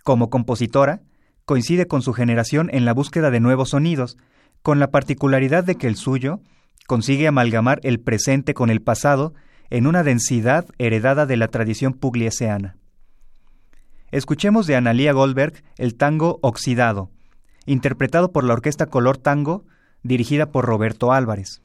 Como 0.02 0.30
compositora, 0.30 1.02
coincide 1.44 1.86
con 1.86 2.00
su 2.00 2.14
generación 2.14 2.70
en 2.72 2.86
la 2.86 2.94
búsqueda 2.94 3.30
de 3.30 3.40
nuevos 3.40 3.70
sonidos, 3.70 4.16
con 4.62 4.78
la 4.78 4.90
particularidad 4.90 5.62
de 5.62 5.74
que 5.74 5.88
el 5.88 5.96
suyo 5.96 6.40
consigue 6.86 7.28
amalgamar 7.28 7.80
el 7.82 8.00
presente 8.00 8.54
con 8.54 8.70
el 8.70 8.80
pasado 8.80 9.34
en 9.70 9.86
una 9.86 10.02
densidad 10.02 10.66
heredada 10.78 11.26
de 11.26 11.36
la 11.36 11.48
tradición 11.48 11.92
pugliese 11.92 12.48
Escuchemos 14.10 14.66
de 14.66 14.76
Analía 14.76 15.12
Goldberg 15.12 15.62
el 15.76 15.96
tango 15.96 16.38
Oxidado, 16.42 17.10
interpretado 17.66 18.32
por 18.32 18.44
la 18.44 18.54
Orquesta 18.54 18.86
Color 18.86 19.18
Tango, 19.18 19.64
dirigida 20.02 20.46
por 20.46 20.64
Roberto 20.64 21.12
Álvarez. 21.12 21.60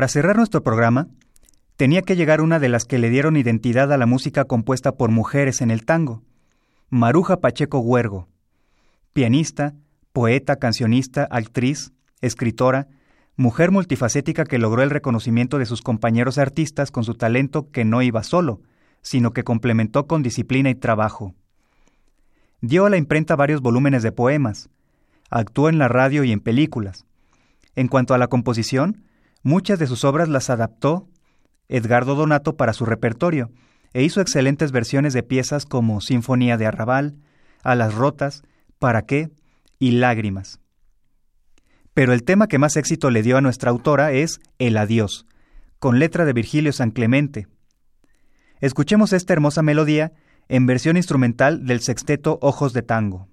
Para 0.00 0.08
cerrar 0.08 0.34
nuestro 0.34 0.62
programa, 0.62 1.08
tenía 1.76 2.00
que 2.00 2.16
llegar 2.16 2.40
una 2.40 2.58
de 2.58 2.70
las 2.70 2.86
que 2.86 2.98
le 2.98 3.10
dieron 3.10 3.36
identidad 3.36 3.92
a 3.92 3.98
la 3.98 4.06
música 4.06 4.46
compuesta 4.46 4.92
por 4.92 5.10
mujeres 5.10 5.60
en 5.60 5.70
el 5.70 5.84
tango, 5.84 6.22
Maruja 6.88 7.40
Pacheco 7.40 7.80
Huergo, 7.80 8.26
pianista, 9.12 9.74
poeta, 10.14 10.56
cancionista, 10.56 11.28
actriz, 11.30 11.92
escritora, 12.22 12.88
mujer 13.36 13.72
multifacética 13.72 14.46
que 14.46 14.56
logró 14.56 14.82
el 14.82 14.88
reconocimiento 14.88 15.58
de 15.58 15.66
sus 15.66 15.82
compañeros 15.82 16.38
artistas 16.38 16.90
con 16.90 17.04
su 17.04 17.12
talento 17.12 17.70
que 17.70 17.84
no 17.84 18.00
iba 18.00 18.22
solo, 18.22 18.62
sino 19.02 19.32
que 19.34 19.44
complementó 19.44 20.06
con 20.06 20.22
disciplina 20.22 20.70
y 20.70 20.76
trabajo. 20.76 21.34
Dio 22.62 22.86
a 22.86 22.90
la 22.90 22.96
imprenta 22.96 23.36
varios 23.36 23.60
volúmenes 23.60 24.02
de 24.02 24.12
poemas, 24.12 24.70
actuó 25.28 25.68
en 25.68 25.76
la 25.76 25.88
radio 25.88 26.24
y 26.24 26.32
en 26.32 26.40
películas. 26.40 27.04
En 27.76 27.86
cuanto 27.86 28.14
a 28.14 28.18
la 28.18 28.28
composición, 28.28 29.04
Muchas 29.42 29.78
de 29.78 29.86
sus 29.86 30.04
obras 30.04 30.28
las 30.28 30.50
adaptó 30.50 31.08
Edgardo 31.68 32.14
Donato 32.14 32.56
para 32.56 32.72
su 32.72 32.84
repertorio 32.84 33.50
e 33.92 34.02
hizo 34.02 34.20
excelentes 34.20 34.72
versiones 34.72 35.14
de 35.14 35.22
piezas 35.22 35.64
como 35.64 36.00
Sinfonía 36.00 36.56
de 36.56 36.66
Arrabal, 36.66 37.16
A 37.62 37.74
las 37.74 37.94
Rotas, 37.94 38.42
Para 38.78 39.02
qué 39.02 39.30
y 39.78 39.92
Lágrimas. 39.92 40.60
Pero 41.94 42.12
el 42.12 42.22
tema 42.22 42.48
que 42.48 42.58
más 42.58 42.76
éxito 42.76 43.10
le 43.10 43.22
dio 43.22 43.36
a 43.36 43.40
nuestra 43.40 43.70
autora 43.70 44.12
es 44.12 44.40
El 44.58 44.76
Adiós, 44.76 45.26
con 45.78 45.98
letra 45.98 46.24
de 46.24 46.32
Virgilio 46.32 46.72
San 46.72 46.90
Clemente. 46.90 47.46
Escuchemos 48.60 49.12
esta 49.12 49.32
hermosa 49.32 49.62
melodía 49.62 50.12
en 50.48 50.66
versión 50.66 50.96
instrumental 50.96 51.64
del 51.64 51.80
sexteto 51.80 52.38
Ojos 52.42 52.72
de 52.72 52.82
Tango. 52.82 53.29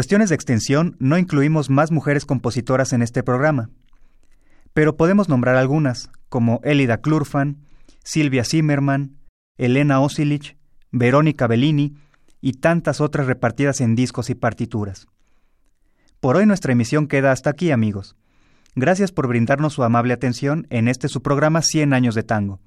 Cuestiones 0.00 0.30
de 0.30 0.34
extensión, 0.34 0.96
no 0.98 1.18
incluimos 1.18 1.68
más 1.68 1.90
mujeres 1.90 2.24
compositoras 2.24 2.94
en 2.94 3.02
este 3.02 3.22
programa, 3.22 3.68
pero 4.72 4.96
podemos 4.96 5.28
nombrar 5.28 5.56
algunas, 5.56 6.08
como 6.30 6.62
Elida 6.64 7.02
Klurfan, 7.02 7.58
Silvia 8.02 8.44
Zimmerman, 8.44 9.18
Elena 9.58 10.00
Osilich, 10.00 10.56
Verónica 10.90 11.46
Bellini 11.46 11.98
y 12.40 12.54
tantas 12.54 13.02
otras 13.02 13.26
repartidas 13.26 13.82
en 13.82 13.94
discos 13.94 14.30
y 14.30 14.34
partituras. 14.34 15.06
Por 16.18 16.38
hoy 16.38 16.46
nuestra 16.46 16.72
emisión 16.72 17.06
queda 17.06 17.30
hasta 17.30 17.50
aquí, 17.50 17.70
amigos. 17.70 18.16
Gracias 18.74 19.12
por 19.12 19.28
brindarnos 19.28 19.74
su 19.74 19.84
amable 19.84 20.14
atención 20.14 20.66
en 20.70 20.88
este 20.88 21.08
su 21.08 21.20
programa 21.20 21.60
100 21.60 21.92
años 21.92 22.14
de 22.14 22.22
tango. 22.22 22.58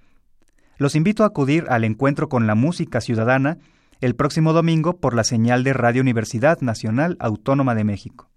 Los 0.78 0.96
invito 0.96 1.24
a 1.24 1.28
acudir 1.30 1.66
al 1.70 1.84
encuentro 1.84 2.30
con 2.30 2.46
la 2.46 2.54
música 2.54 3.02
ciudadana 3.02 3.58
el 4.04 4.16
próximo 4.16 4.52
domingo 4.52 4.98
por 4.98 5.16
la 5.16 5.24
señal 5.24 5.64
de 5.64 5.72
Radio 5.72 6.02
Universidad 6.02 6.60
Nacional 6.60 7.16
Autónoma 7.22 7.74
de 7.74 7.86
México. 7.86 8.30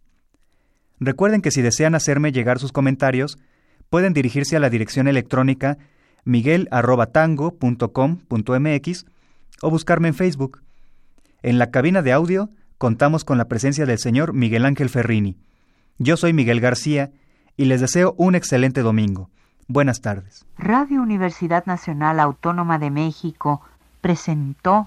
Recuerden 1.01 1.43
que 1.43 1.51
si 1.51 1.61
desean 1.61 1.97
hacerme 1.97 2.31
llegar 2.31 2.61
sus 2.61 2.71
comentarios, 2.71 3.37
pueden 3.91 4.13
dirigirse 4.13 4.57
a 4.57 4.61
la 4.61 4.71
dirección 4.71 5.09
electrónica 5.09 5.77
miguel.tango.com.mx 6.25 9.07
o 9.61 9.71
buscarme 9.71 10.07
en 10.07 10.15
Facebook. 10.15 10.63
En 11.43 11.59
la 11.59 11.73
cabina 11.73 12.01
de 12.01 12.13
audio 12.13 12.49
contamos 12.79 13.25
con 13.25 13.37
la 13.37 13.49
presencia 13.49 13.87
del 13.87 13.99
señor 13.99 14.35
Miguel 14.35 14.67
Ángel 14.67 14.89
Ferrini. 14.89 15.37
Yo 15.99 16.17
soy 16.17 16.33
Miguel 16.33 16.61
García 16.61 17.11
y 17.57 17.65
les 17.65 17.81
deseo 17.81 18.15
un 18.19 18.37
excelente 18.37 18.83
domingo. 18.83 19.31
Buenas 19.67 20.01
tardes. 20.01 20.47
Radio 20.59 21.03
Universidad 21.03 21.67
Nacional 21.67 22.21
Autónoma 22.21 22.79
de 22.79 22.93
México 22.93 23.63
presentó 24.01 24.87